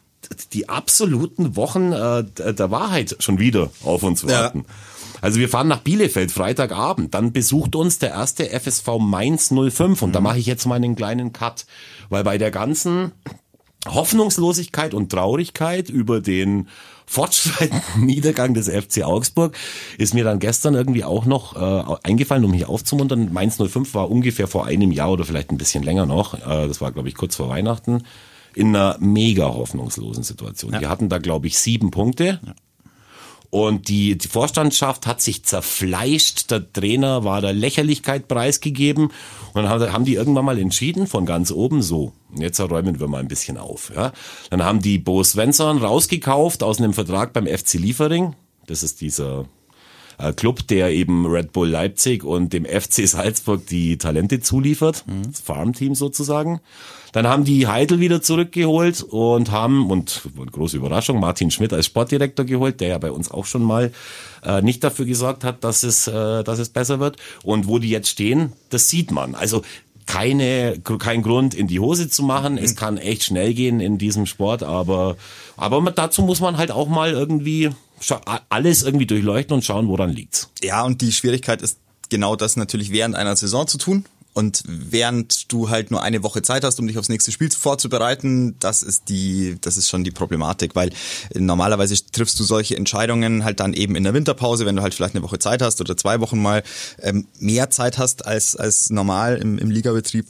[0.52, 4.64] die absoluten Wochen äh, der Wahrheit schon wieder auf uns warten.
[4.66, 4.74] Ja.
[5.24, 10.10] Also wir fahren nach Bielefeld Freitagabend, dann besucht uns der erste FSV Mainz 05 und
[10.10, 10.12] mhm.
[10.12, 11.64] da mache ich jetzt mal einen kleinen Cut,
[12.10, 13.12] weil bei der ganzen
[13.88, 16.68] Hoffnungslosigkeit und Traurigkeit über den
[17.06, 19.56] fortschreitenden Niedergang des FC Augsburg
[19.96, 23.32] ist mir dann gestern irgendwie auch noch äh, eingefallen, um mich aufzumuntern.
[23.32, 26.82] Mainz 05 war ungefähr vor einem Jahr oder vielleicht ein bisschen länger noch, äh, das
[26.82, 28.02] war glaube ich kurz vor Weihnachten,
[28.54, 30.74] in einer mega hoffnungslosen Situation.
[30.74, 30.80] Ja.
[30.80, 32.40] Die hatten da glaube ich sieben Punkte.
[32.44, 32.54] Ja
[33.54, 36.50] und die, Vorstandschaft hat sich zerfleischt.
[36.50, 39.12] Der Trainer war der Lächerlichkeit preisgegeben.
[39.52, 43.20] Und dann haben die irgendwann mal entschieden, von ganz oben so, jetzt räumen wir mal
[43.20, 43.92] ein bisschen auf.
[43.94, 44.12] Ja.
[44.50, 48.34] Dann haben die Bo Svensson rausgekauft aus einem Vertrag beim FC Liefering.
[48.66, 49.44] Das ist dieser
[50.36, 55.04] Club, der eben Red Bull Leipzig und dem FC Salzburg die Talente zuliefert.
[55.06, 55.24] Mhm.
[55.30, 56.60] Das Farmteam sozusagen.
[57.12, 62.44] Dann haben die Heidel wieder zurückgeholt und haben, und große Überraschung, Martin Schmidt als Sportdirektor
[62.44, 63.92] geholt, der ja bei uns auch schon mal
[64.42, 67.16] äh, nicht dafür gesorgt hat, dass es, äh, dass es besser wird.
[67.44, 69.36] Und wo die jetzt stehen, das sieht man.
[69.36, 69.62] Also
[70.06, 72.58] keine, kein Grund in die Hose zu machen.
[72.58, 75.16] Es kann echt schnell gehen in diesem Sport, aber,
[75.56, 77.70] aber dazu muss man halt auch mal irgendwie
[78.48, 80.50] alles irgendwie durchleuchten und schauen, woran liegt's.
[80.62, 81.78] Ja, und die Schwierigkeit ist
[82.10, 84.04] genau das natürlich während einer Saison zu tun.
[84.34, 88.56] Und während du halt nur eine Woche Zeit hast, um dich aufs nächste Spiel vorzubereiten,
[88.58, 90.90] das ist die, das ist schon die Problematik, weil
[91.34, 95.14] normalerweise triffst du solche Entscheidungen halt dann eben in der Winterpause, wenn du halt vielleicht
[95.14, 96.64] eine Woche Zeit hast oder zwei Wochen mal
[97.00, 100.26] ähm, mehr Zeit hast als, als normal im, im Ligabetrieb.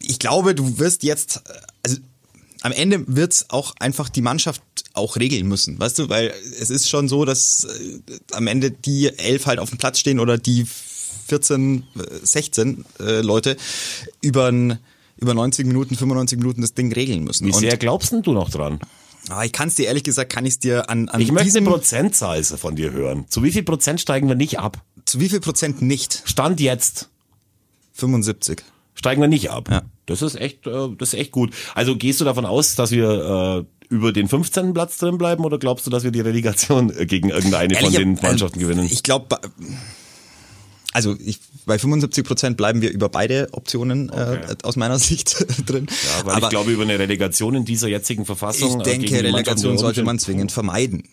[0.00, 1.62] Ich glaube, du wirst jetzt, also
[2.62, 4.62] am Ende wird's auch einfach die Mannschaft
[4.94, 8.00] auch regeln müssen, weißt du, weil es ist schon so, dass äh,
[8.32, 10.66] am Ende die elf halt auf dem Platz stehen oder die
[11.28, 11.84] 14,
[12.22, 13.56] 16 äh, Leute
[14.20, 14.52] über
[15.16, 17.46] über 90 Minuten, 95 Minuten das Ding regeln müssen.
[17.46, 18.80] Wie Und- sehr glaubst denn du noch dran?
[19.28, 21.68] aber ich kann es dir ehrlich gesagt, kann ich dir an, an Ich möchte eine
[21.70, 23.26] Prozentzahl von dir hören.
[23.28, 24.82] Zu wie viel Prozent steigen wir nicht ab?
[25.04, 26.22] zu wie viel Prozent nicht?
[26.24, 27.08] Stand jetzt
[27.94, 28.62] 75.
[28.94, 29.68] steigen wir nicht ab.
[29.70, 29.82] Ja.
[30.06, 31.52] Das ist echt, äh, das ist echt gut.
[31.74, 34.72] Also gehst du davon aus, dass wir äh, über den 15.
[34.74, 37.98] Platz drin bleiben oder glaubst du, dass wir die Relegation äh, gegen irgendeine von Ehrlich,
[37.98, 38.88] den äh, Mannschaften gewinnen?
[38.90, 39.38] Ich glaube,
[40.92, 44.40] also ich, bei 75 Prozent bleiben wir über beide Optionen Okay.
[44.50, 45.86] äh, aus meiner Sicht drin.
[45.88, 48.80] ja, weil Aber ich glaube, über eine Relegation in dieser jetzigen Verfassung.
[48.80, 51.04] ich äh, denke, gegen die Mannschaften, Relegation sollte man zwingend vermeiden.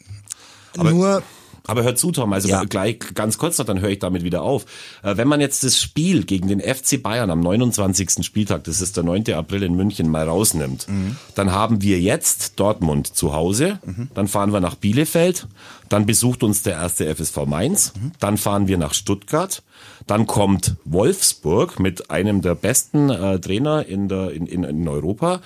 [0.78, 1.24] Nur
[1.70, 2.64] Aber hör zu, Tom, also Ja.
[2.64, 4.66] gleich ganz kurz noch, dann höre ich damit wieder auf.
[5.04, 8.24] Äh, Wenn man jetzt das Spiel gegen den FC Bayern am 29.
[8.26, 9.32] Spieltag, das ist der 9.
[9.34, 10.88] April in München, mal rausnimmt,
[11.36, 13.78] dann haben wir jetzt Dortmund zu Hause,
[14.16, 15.46] dann fahren wir nach Bielefeld,
[15.90, 19.62] dann besucht uns der erste FSV Mainz, dann fahren wir nach Stuttgart,
[20.08, 25.42] dann kommt Wolfsburg mit einem der besten äh, Trainer in, der, in, in, in Europa,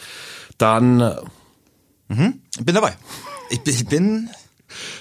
[0.57, 1.01] dann
[2.09, 2.93] ich bin dabei.
[3.49, 4.29] Ich, bin- ich bin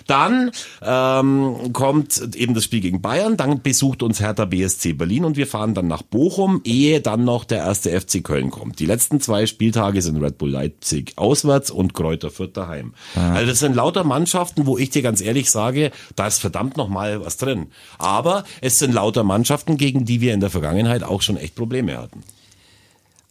[0.06, 0.50] Dann
[0.82, 5.46] ähm, kommt eben das Spiel gegen Bayern, dann besucht uns Hertha BSC Berlin und wir
[5.46, 8.78] fahren dann nach Bochum, ehe dann noch der erste FC Köln kommt.
[8.78, 12.94] Die letzten zwei Spieltage sind Red Bull Leipzig auswärts und Kräuter Fürth daheim.
[13.14, 16.88] Also das sind lauter Mannschaften, wo ich dir ganz ehrlich sage, da ist verdammt noch
[16.88, 17.68] mal was drin.
[17.98, 21.98] Aber es sind lauter Mannschaften, gegen die wir in der Vergangenheit auch schon echt Probleme
[21.98, 22.22] hatten.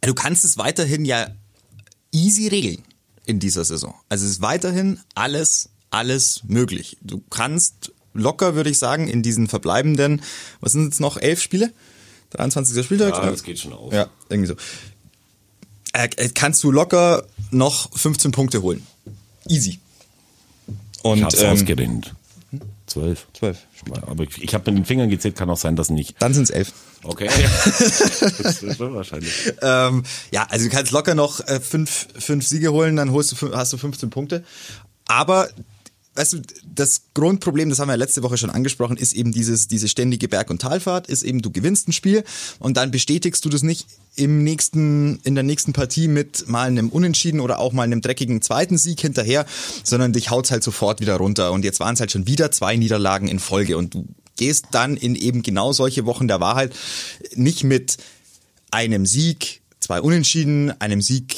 [0.01, 1.27] Du kannst es weiterhin ja
[2.11, 2.83] easy regeln
[3.25, 3.93] in dieser Saison.
[4.09, 6.97] Also es ist weiterhin alles, alles möglich.
[7.01, 10.21] Du kannst locker, würde ich sagen, in diesen verbleibenden,
[10.59, 11.71] was sind jetzt noch, elf Spiele?
[12.31, 12.83] 23.
[12.83, 13.13] Spieltag?
[13.13, 13.93] Ja, das geht schon auf.
[13.93, 14.55] Ja, irgendwie so.
[15.93, 18.85] Äh, äh, kannst du locker noch 15 Punkte holen.
[19.47, 19.79] Easy.
[21.03, 22.13] Und Ich hab's ähm, ausgerechnet.
[22.85, 23.27] Zwölf.
[23.33, 23.57] 12
[24.01, 26.15] Aber ich, ich habe mit den Fingern gezählt, kann auch sein, dass nicht.
[26.19, 26.73] Dann sind es elf.
[27.03, 27.27] Okay.
[27.65, 29.53] das ist schon wahrscheinlich.
[29.61, 33.55] Ähm, ja, also du kannst locker noch äh, fünf, fünf Siege holen, dann holst du,
[33.55, 34.43] hast du 15 Punkte.
[35.05, 35.49] Aber
[36.21, 36.41] weißt du,
[36.75, 40.51] das Grundproblem, das haben wir letzte Woche schon angesprochen, ist eben dieses, diese ständige Berg-
[40.51, 42.23] und Talfahrt, ist eben, du gewinnst ein Spiel
[42.59, 46.89] und dann bestätigst du das nicht im nächsten, in der nächsten Partie mit mal einem
[46.89, 49.47] Unentschieden oder auch mal einem dreckigen zweiten Sieg hinterher,
[49.83, 51.51] sondern dich haut's halt sofort wieder runter.
[51.51, 54.05] Und jetzt waren es halt schon wieder zwei Niederlagen in Folge und du
[54.37, 56.71] gehst dann in eben genau solche Wochen der Wahrheit
[57.33, 57.97] nicht mit
[58.69, 61.35] einem Sieg, zwei Unentschieden, einem Sieg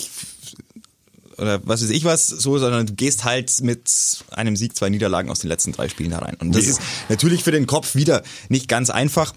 [1.38, 3.90] oder was weiß ich was, so, sondern du gehst halt mit
[4.32, 6.36] einem Sieg, zwei Niederlagen aus den letzten drei Spielen herein.
[6.40, 6.70] Und das Nee.
[6.72, 9.34] ist natürlich für den Kopf wieder nicht ganz einfach.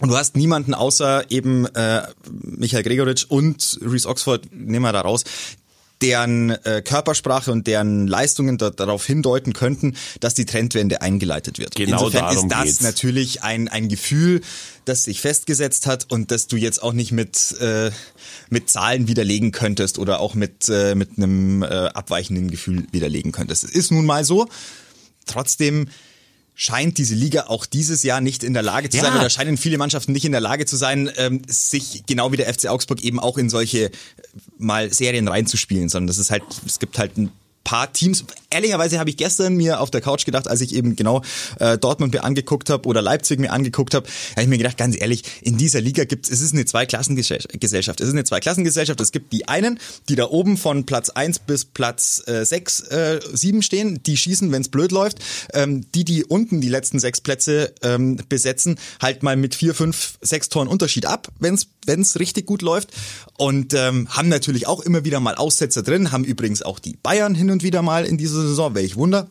[0.00, 5.02] Und du hast niemanden außer eben äh, Michael Gregoritsch und Reese Oxford, nehmen wir da
[5.02, 5.24] raus,
[6.02, 11.74] deren äh, Körpersprache und deren Leistungen da, darauf hindeuten könnten, dass die Trendwende eingeleitet wird.
[11.74, 12.80] Genau Insofern ist das geht's.
[12.80, 14.40] natürlich ein, ein Gefühl,
[14.84, 17.90] das sich festgesetzt hat und das du jetzt auch nicht mit, äh,
[18.48, 23.64] mit Zahlen widerlegen könntest oder auch mit, äh, mit einem äh, abweichenden Gefühl widerlegen könntest.
[23.64, 24.48] Es ist nun mal so.
[25.26, 25.88] Trotzdem
[26.62, 29.04] scheint diese Liga auch dieses Jahr nicht in der Lage zu Ja.
[29.04, 32.36] sein oder scheinen viele Mannschaften nicht in der Lage zu sein, ähm, sich genau wie
[32.36, 33.90] der FC Augsburg eben auch in solche äh,
[34.58, 37.30] mal Serien reinzuspielen, sondern das ist halt, es gibt halt ein
[37.70, 38.24] paar Teams.
[38.50, 41.22] Ehrlicherweise habe ich gestern mir auf der Couch gedacht, als ich eben genau
[41.60, 45.00] äh, Dortmund mir angeguckt habe oder Leipzig mir angeguckt habe, habe ich mir gedacht, ganz
[45.00, 48.00] ehrlich, in dieser Liga gibt es, es ist eine Zweiklassengesellschaft.
[48.00, 49.00] Es ist eine Zweiklassengesellschaft.
[49.00, 49.78] Es gibt die einen,
[50.08, 54.50] die da oben von Platz 1 bis Platz äh, 6, äh, 7 stehen, die schießen,
[54.50, 55.20] wenn es blöd läuft.
[55.54, 60.18] Ähm, die, die unten die letzten sechs Plätze ähm, besetzen, halt mal mit vier, fünf,
[60.20, 62.88] sechs Toren Unterschied ab, wenn es richtig gut läuft.
[63.38, 67.36] Und ähm, haben natürlich auch immer wieder mal Aussetzer drin, haben übrigens auch die Bayern
[67.36, 69.28] hin und wieder mal in dieser Saison, welch Wunder.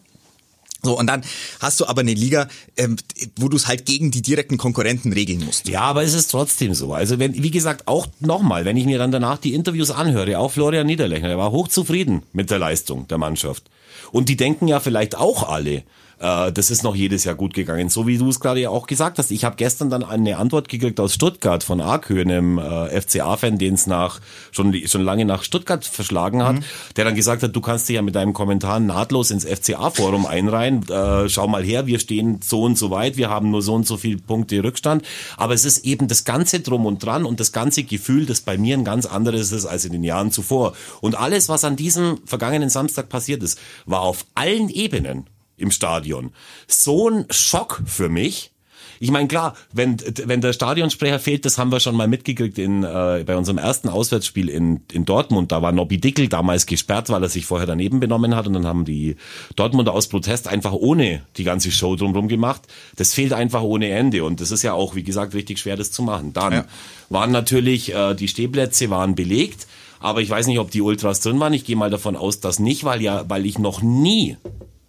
[0.82, 1.24] So, und dann
[1.60, 2.96] hast du aber eine Liga, ähm,
[3.38, 5.68] wo du es halt gegen die direkten Konkurrenten regeln musst.
[5.68, 6.94] Ja, aber es ist trotzdem so.
[6.94, 10.52] Also wenn, wie gesagt, auch nochmal, wenn ich mir dann danach die Interviews anhöre, auch
[10.52, 13.64] Florian Niederlechner, der war hochzufrieden mit der Leistung der Mannschaft.
[14.12, 15.84] Und die denken ja vielleicht auch alle,
[16.20, 17.90] äh, das ist noch jedes Jahr gut gegangen.
[17.90, 19.32] So wie du es gerade ja auch gesagt hast.
[19.32, 23.76] Ich habe gestern dann eine Antwort gekriegt aus Stuttgart von Arkö, einem äh, FCA-Fan, den
[23.76, 24.20] es nach
[24.52, 26.58] schon, schon lange nach Stuttgart verschlagen hat,
[26.96, 30.88] der dann gesagt hat, du kannst dich ja mit deinem Kommentar nahtlos ins FCA-Forum einreihen.
[30.90, 33.88] Äh, schau mal her, wir stehen so und so weit, wir haben nur so und
[33.88, 35.06] so viele Punkte Rückstand.
[35.38, 38.58] Aber es ist eben das ganze Drum und Dran und das ganze Gefühl, das bei
[38.58, 40.74] mir ein ganz anderes ist als in den Jahren zuvor.
[41.02, 45.26] Und alles, was an diesem vergangenen Samstag passiert ist, war auf allen Ebenen
[45.60, 46.32] im Stadion
[46.68, 48.52] so ein Schock für mich.
[49.00, 52.84] ich meine, klar, wenn, wenn der Stadionsprecher fehlt, das haben wir schon mal mitgekriegt in,
[52.84, 55.52] äh, bei unserem ersten Auswärtsspiel in, in Dortmund.
[55.52, 58.68] Da war Nobby Dickel damals gesperrt, weil er sich vorher daneben benommen hat und dann
[58.68, 59.16] haben die
[59.56, 62.64] Dortmunder aus Protest einfach ohne die ganze Show drumherum gemacht.
[62.98, 65.92] Das fehlt einfach ohne Ende und das ist ja auch, wie gesagt, richtig schwer, das
[65.92, 66.34] zu machen.
[66.34, 66.66] Dann ja.
[67.10, 69.68] waren natürlich, äh, die Stehplätze waren belegt.
[70.00, 71.54] Aber ich weiß nicht, ob die Ultras drin waren.
[71.54, 74.38] Ich gehe mal davon aus, dass nicht, weil ja, weil ich noch nie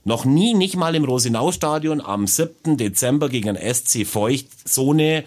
[0.04, 2.76] noch nie, nicht mal im Rosenau-Stadion am 7.
[2.76, 5.24] Dezember gegen SC Feucht so eine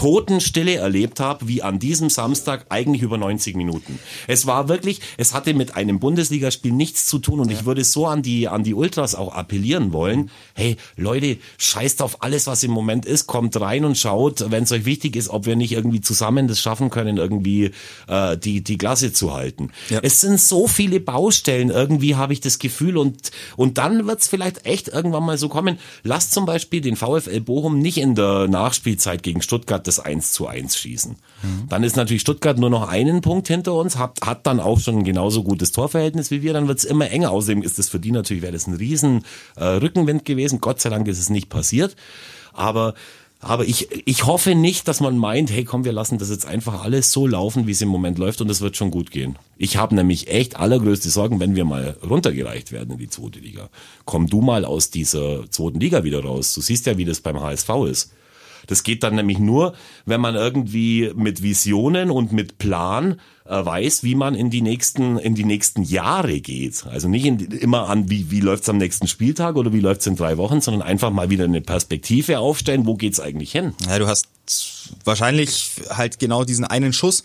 [0.00, 3.98] Totenstille erlebt habe, wie an diesem Samstag eigentlich über 90 Minuten.
[4.26, 7.58] Es war wirklich, es hatte mit einem Bundesligaspiel nichts zu tun und ja.
[7.58, 10.30] ich würde so an die, an die Ultras auch appellieren wollen.
[10.54, 14.72] Hey, Leute, scheißt auf alles, was im Moment ist, kommt rein und schaut, wenn es
[14.72, 17.70] euch wichtig ist, ob wir nicht irgendwie zusammen das schaffen können, irgendwie
[18.08, 19.70] äh, die, die Klasse zu halten.
[19.90, 20.00] Ja.
[20.02, 24.28] Es sind so viele Baustellen, irgendwie habe ich das Gefühl und, und dann wird es
[24.28, 25.78] vielleicht echt irgendwann mal so kommen.
[26.02, 30.32] Lasst zum Beispiel den VfL Bochum nicht in der Nachspielzeit gegen Stuttgart Stuttgart das 1
[30.32, 31.12] zu 1 schießen.
[31.42, 31.68] Mhm.
[31.68, 34.98] Dann ist natürlich Stuttgart nur noch einen Punkt hinter uns, hat, hat dann auch schon
[34.98, 37.30] ein genauso gutes Torverhältnis wie wir, dann wird es immer enger.
[37.30, 39.24] Außerdem ist es für die natürlich, wäre das ein riesen
[39.56, 40.60] äh, Rückenwind gewesen.
[40.60, 41.96] Gott sei Dank ist es nicht passiert.
[42.52, 42.94] Aber
[43.42, 46.84] aber ich, ich hoffe nicht, dass man meint, hey komm, wir lassen das jetzt einfach
[46.84, 49.38] alles so laufen, wie es im Moment läuft und es wird schon gut gehen.
[49.56, 53.70] Ich habe nämlich echt allergrößte Sorgen, wenn wir mal runtergereicht werden in die zweite Liga.
[54.04, 56.52] Komm du mal aus dieser zweiten Liga wieder raus.
[56.52, 58.12] Du siehst ja, wie das beim HSV ist.
[58.66, 59.74] Das geht dann nämlich nur,
[60.06, 65.18] wenn man irgendwie mit Visionen und mit Plan äh, weiß, wie man in die nächsten
[65.18, 66.86] in die nächsten Jahre geht.
[66.86, 70.16] Also nicht in, immer an, wie wie läuft's am nächsten Spieltag oder wie läuft's in
[70.16, 72.86] drei Wochen, sondern einfach mal wieder eine Perspektive aufstellen.
[72.86, 73.74] Wo geht's eigentlich hin?
[73.86, 74.28] Ja, du hast
[75.04, 77.24] wahrscheinlich halt genau diesen einen Schuss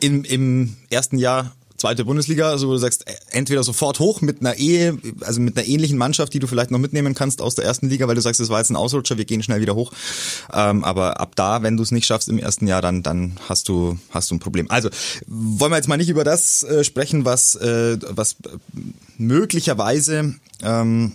[0.00, 4.56] im, im ersten Jahr zweite Bundesliga, also wo du sagst, entweder sofort hoch mit einer
[4.56, 7.88] Ehe, also mit einer ähnlichen Mannschaft, die du vielleicht noch mitnehmen kannst aus der ersten
[7.88, 9.92] Liga, weil du sagst, das war jetzt ein Ausrutscher, wir gehen schnell wieder hoch.
[10.52, 13.68] Ähm, aber ab da, wenn du es nicht schaffst im ersten Jahr, dann, dann hast
[13.68, 14.70] du, hast du ein Problem.
[14.70, 14.90] Also,
[15.26, 18.36] wollen wir jetzt mal nicht über das äh, sprechen, was, äh, was
[19.16, 21.12] möglicherweise ähm,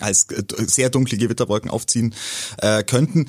[0.00, 2.14] als äh, sehr dunkle Gewitterwolken aufziehen
[2.58, 3.28] äh, könnten.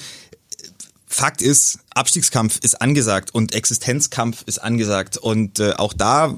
[1.19, 5.17] Fakt ist, Abstiegskampf ist angesagt und Existenzkampf ist angesagt.
[5.17, 6.33] Und äh, auch da,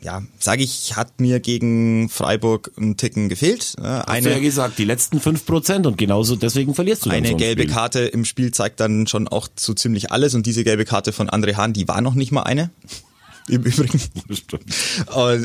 [0.00, 3.74] ja, sage ich, hat mir gegen Freiburg ein Ticken gefehlt.
[3.76, 7.18] Eine, Hast du ja gesagt, die letzten fünf Prozent und genauso deswegen verlierst du dann
[7.18, 7.74] Eine so gelbe Spiel.
[7.74, 11.28] Karte im Spiel zeigt dann schon auch so ziemlich alles und diese gelbe Karte von
[11.28, 12.70] André Hahn, die war noch nicht mal eine
[13.48, 14.00] im Übrigen.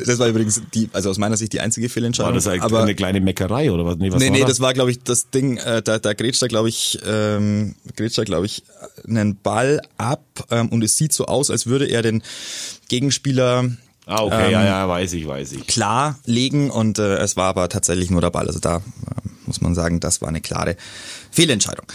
[0.06, 2.32] Das war übrigens die, also aus meiner Sicht die einzige Fehlentscheidung.
[2.32, 3.98] War das eigentlich aber, eine kleine Meckerei oder was?
[3.98, 6.42] Nee, was nee, war nee, das war glaube ich das Ding, äh, da, da grätscht
[6.42, 8.64] er glaube ich, ähm, grätscht er glaube ich
[9.08, 12.24] einen Ball ab ähm, und es sieht so aus, als würde er den
[12.90, 13.70] Gegenspieler
[14.06, 15.68] Ah, okay, ähm, ja, ja, weiß ich, weiß ich.
[15.68, 18.48] Klar legen und äh, es war aber tatsächlich nur der Ball.
[18.48, 18.82] Also da äh,
[19.46, 20.76] muss man sagen, das war eine klare
[21.32, 21.86] Fehlentscheidung.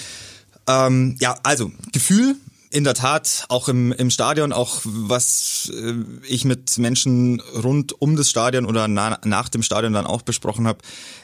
[0.67, 2.37] Ähm, ja, also Gefühl
[2.71, 5.95] in der Tat, auch im, im Stadion, auch was äh,
[6.27, 10.67] ich mit Menschen rund um das Stadion oder na, nach dem Stadion dann auch besprochen
[10.67, 10.81] habe,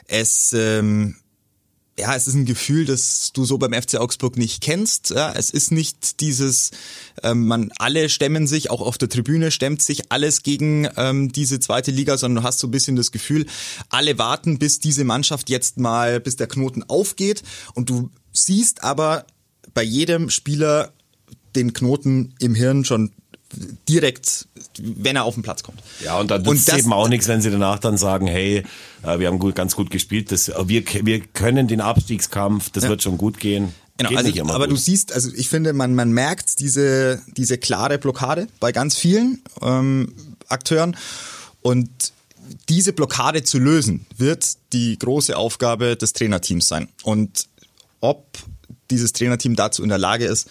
[0.07, 1.15] es ähm,
[1.97, 5.11] ja, es ist ein Gefühl, das du so beim FC Augsburg nicht kennst.
[5.11, 6.71] Ja, es ist nicht dieses,
[7.23, 11.59] ähm, man alle stemmen sich, auch auf der Tribüne stemmt sich alles gegen ähm, diese
[11.61, 13.45] zweite Liga, sondern du hast so ein bisschen das Gefühl,
[13.89, 17.43] alle warten, bis diese Mannschaft jetzt mal, bis der Knoten aufgeht.
[17.75, 19.25] Und du siehst aber
[19.73, 20.91] bei jedem Spieler
[21.55, 23.11] den Knoten im Hirn schon
[23.87, 24.47] direkt,
[24.79, 25.81] wenn er auf den Platz kommt.
[26.03, 28.63] Ja, und dann nützt es eben auch nichts, wenn sie danach dann sagen, hey,
[29.03, 32.83] äh, wir haben gut, ganz gut gespielt, das, äh, wir, wir können den Abstiegskampf, das
[32.83, 32.89] ja.
[32.89, 33.73] wird schon gut gehen.
[33.97, 34.71] Genau, also ich, aber gut.
[34.71, 39.41] du siehst, also ich finde, man, man merkt diese, diese klare Blockade bei ganz vielen
[39.61, 40.13] ähm,
[40.49, 40.97] Akteuren
[41.61, 41.89] und
[42.67, 46.89] diese Blockade zu lösen, wird die große Aufgabe des Trainerteams sein.
[47.03, 47.47] Und
[48.01, 48.25] ob
[48.91, 50.49] dieses Trainerteam dazu in der Lage ist,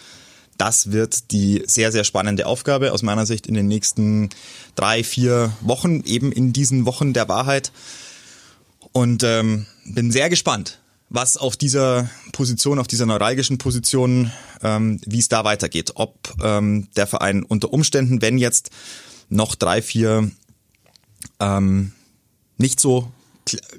[0.58, 4.30] das wird die sehr, sehr spannende Aufgabe aus meiner Sicht in den nächsten
[4.74, 7.72] drei, vier Wochen, eben in diesen Wochen der Wahrheit.
[8.92, 14.30] Und ähm, bin sehr gespannt, was auf dieser Position, auf dieser neuralgischen Position,
[14.62, 15.92] ähm, wie es da weitergeht.
[15.96, 18.70] Ob ähm, der Verein unter Umständen, wenn jetzt
[19.28, 20.30] noch drei, vier
[21.40, 21.92] ähm,
[22.56, 23.10] nicht so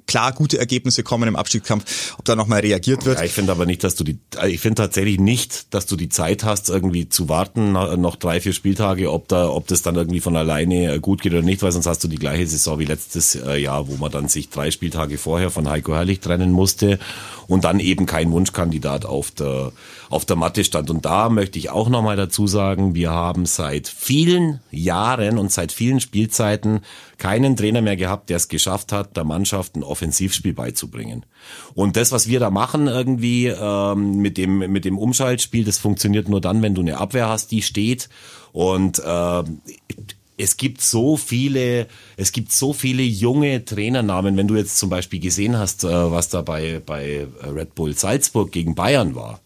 [0.07, 3.19] klar gute Ergebnisse kommen im Abstiegskampf, ob da nochmal reagiert wird.
[3.19, 5.95] Ja, ich finde aber nicht, dass du die, also ich finde tatsächlich nicht, dass du
[5.95, 9.95] die Zeit hast, irgendwie zu warten, noch drei, vier Spieltage, ob da, ob das dann
[9.95, 12.79] irgendwie von alleine äh, gut geht oder nicht, weil sonst hast du die gleiche Saison
[12.79, 16.51] wie letztes äh, Jahr, wo man dann sich drei Spieltage vorher von Heiko Herrlich trennen
[16.51, 16.99] musste
[17.47, 19.71] und dann eben kein Wunschkandidat auf der,
[20.09, 20.89] auf der Matte stand.
[20.89, 25.71] Und da möchte ich auch nochmal dazu sagen, wir haben seit vielen Jahren und seit
[25.71, 26.81] vielen Spielzeiten
[27.17, 31.25] keinen Trainer mehr gehabt, der es geschafft hat, der Mannschaft ein Offensivspiel beizubringen.
[31.73, 36.29] Und das, was wir da machen irgendwie ähm, mit dem mit dem Umschaltspiel, das funktioniert
[36.29, 38.09] nur dann, wenn du eine Abwehr hast, die steht.
[38.51, 39.43] Und äh,
[40.37, 41.87] es gibt so viele,
[42.17, 44.35] es gibt so viele junge Trainernamen.
[44.37, 48.51] Wenn du jetzt zum Beispiel gesehen hast, äh, was da bei, bei Red Bull Salzburg
[48.51, 49.39] gegen Bayern war.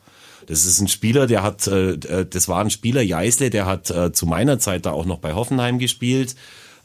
[0.50, 3.88] Das ist ein Spieler, der hat, äh, äh, das war ein Spieler, Jeißle, der hat
[4.14, 6.36] zu meiner Zeit da auch noch bei Hoffenheim gespielt.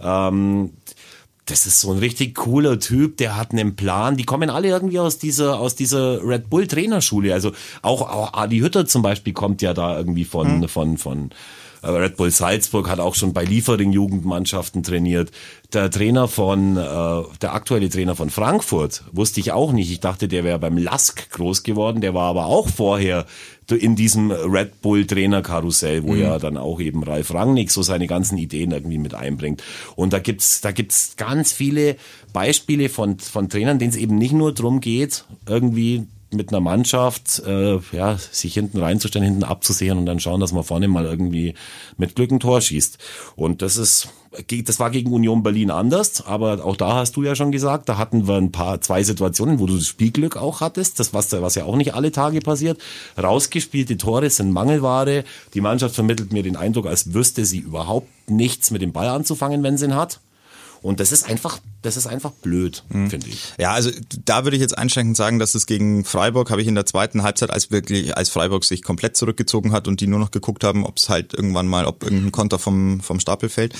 [0.01, 0.71] Ähm,
[1.47, 4.17] das ist so ein richtig cooler Typ, der hat einen Plan.
[4.17, 7.35] Die kommen alle irgendwie aus dieser, aus dieser Red Bull Trainerschule.
[7.35, 7.53] Also
[7.83, 10.69] auch, auch Adi Hütter zum Beispiel kommt ja da irgendwie von, hm.
[10.69, 11.33] von, von, äh,
[11.93, 15.30] Red Bull Salzburg hat auch schon bei Liefering Jugendmannschaften trainiert.
[15.72, 16.80] Der Trainer von, äh,
[17.43, 19.91] der aktuelle Trainer von Frankfurt, wusste ich auch nicht.
[19.91, 22.01] Ich dachte, der wäre beim Lask groß geworden.
[22.01, 23.26] Der war aber auch vorher
[23.70, 26.20] in diesem Red Bull Trainerkarussell, wo mhm.
[26.20, 29.62] ja dann auch eben Ralf Rangnick so seine ganzen Ideen irgendwie mit einbringt.
[29.97, 31.97] Und da gibt's, da gibt's ganz viele
[32.32, 37.43] Beispiele von, von Trainern, denen es eben nicht nur drum geht, irgendwie mit einer Mannschaft,
[37.47, 41.55] äh, ja, sich hinten reinzustellen, hinten abzusehen und dann schauen, dass man vorne mal irgendwie
[41.97, 42.99] mit Glück ein Tor schießt.
[43.37, 44.09] Und das ist,
[44.66, 47.99] das war gegen Union Berlin anders, aber auch da hast du ja schon gesagt, da
[47.99, 51.55] hatten wir ein paar, zwei Situationen, wo du das Spielglück auch hattest, das was, was
[51.55, 52.80] ja auch nicht alle Tage passiert.
[53.20, 55.24] Rausgespielte Tore sind Mangelware.
[55.55, 59.62] Die Mannschaft vermittelt mir den Eindruck, als wüsste sie überhaupt nichts mit dem Ball anzufangen,
[59.62, 60.20] wenn sie ihn hat.
[60.85, 63.09] Und das ist einfach, das ist einfach blöd, mhm.
[63.09, 63.55] finde ich.
[63.57, 63.91] Ja, also
[64.26, 67.22] da würde ich jetzt einschränkend sagen, dass es gegen Freiburg habe ich in der zweiten
[67.22, 70.85] Halbzeit, als wirklich, als Freiburg sich komplett zurückgezogen hat und die nur noch geguckt haben,
[70.85, 73.72] ob es halt irgendwann mal, ob irgendein Konter vom, vom Stapel fällt.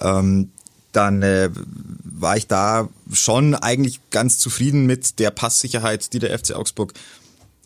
[0.00, 0.50] Ähm,
[0.92, 1.50] dann äh,
[2.04, 6.94] war ich da schon eigentlich ganz zufrieden mit der Passsicherheit, die der FC Augsburg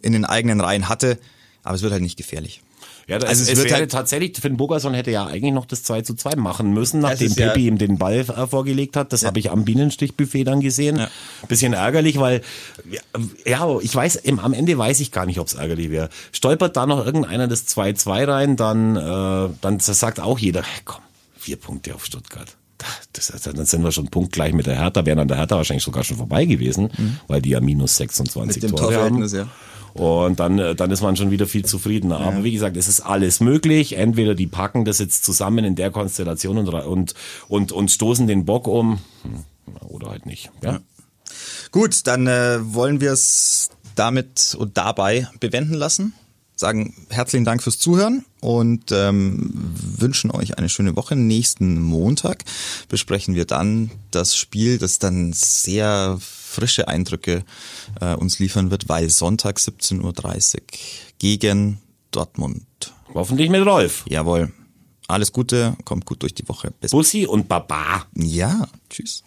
[0.03, 1.17] in den eigenen Reihen hatte.
[1.63, 2.61] Aber es wird halt nicht gefährlich.
[3.07, 6.03] Ja, also es, es wäre halt tatsächlich, Finn Bogerson hätte ja eigentlich noch das 2
[6.03, 9.13] zu 2 machen müssen, nachdem Peppi ja ihm den Ball äh, vorgelegt hat.
[9.13, 9.29] Das ja.
[9.29, 10.97] habe ich am Bienenstichbuffet dann gesehen.
[10.97, 11.09] Ja.
[11.49, 12.43] Bisschen ärgerlich, weil,
[13.45, 16.09] ja, ich weiß, am Ende weiß ich gar nicht, ob es ärgerlich wäre.
[16.33, 21.03] Stolpert da noch irgendeiner das 2-2 rein, dann, äh, dann sagt auch jeder, komm,
[21.37, 22.57] vier Punkte auf Stuttgart.
[23.13, 26.05] Das, dann sind wir schon punktgleich mit der Hertha, wären an der Hertha wahrscheinlich sogar
[26.05, 27.19] schon vorbei gewesen, mhm.
[27.27, 29.27] weil die ja minus 26 mit dem Tore haben.
[29.27, 29.49] Ja.
[29.95, 32.21] Und dann, äh, dann ist man schon wieder viel zufriedener.
[32.21, 33.97] Aber wie gesagt, es ist alles möglich.
[33.97, 37.15] Entweder die packen das jetzt zusammen in der Konstellation und, und,
[37.49, 39.45] und, und stoßen den Bock um hm,
[39.89, 40.51] oder halt nicht.
[40.63, 40.73] Ja.
[40.73, 40.81] ja.
[41.71, 46.15] Gut, dann äh, wollen wir es damit und dabei bewenden lassen.
[46.57, 51.17] Sagen herzlichen Dank fürs Zuhören und ähm, wünschen euch eine schöne Woche.
[51.17, 52.45] Nächsten Montag
[52.89, 56.19] besprechen wir dann das Spiel, das dann sehr
[56.51, 57.45] frische Eindrücke
[58.01, 60.61] äh, uns liefern wird, weil Sonntag 17.30 Uhr
[61.19, 61.81] gegen
[62.11, 62.67] Dortmund.
[63.15, 64.05] Hoffentlich mit Rolf.
[64.09, 64.53] Jawohl.
[65.09, 66.73] Alles Gute, kommt gut durch die Woche.
[66.81, 68.07] Bis Bussi und Baba.
[68.15, 69.25] Ja, tschüss.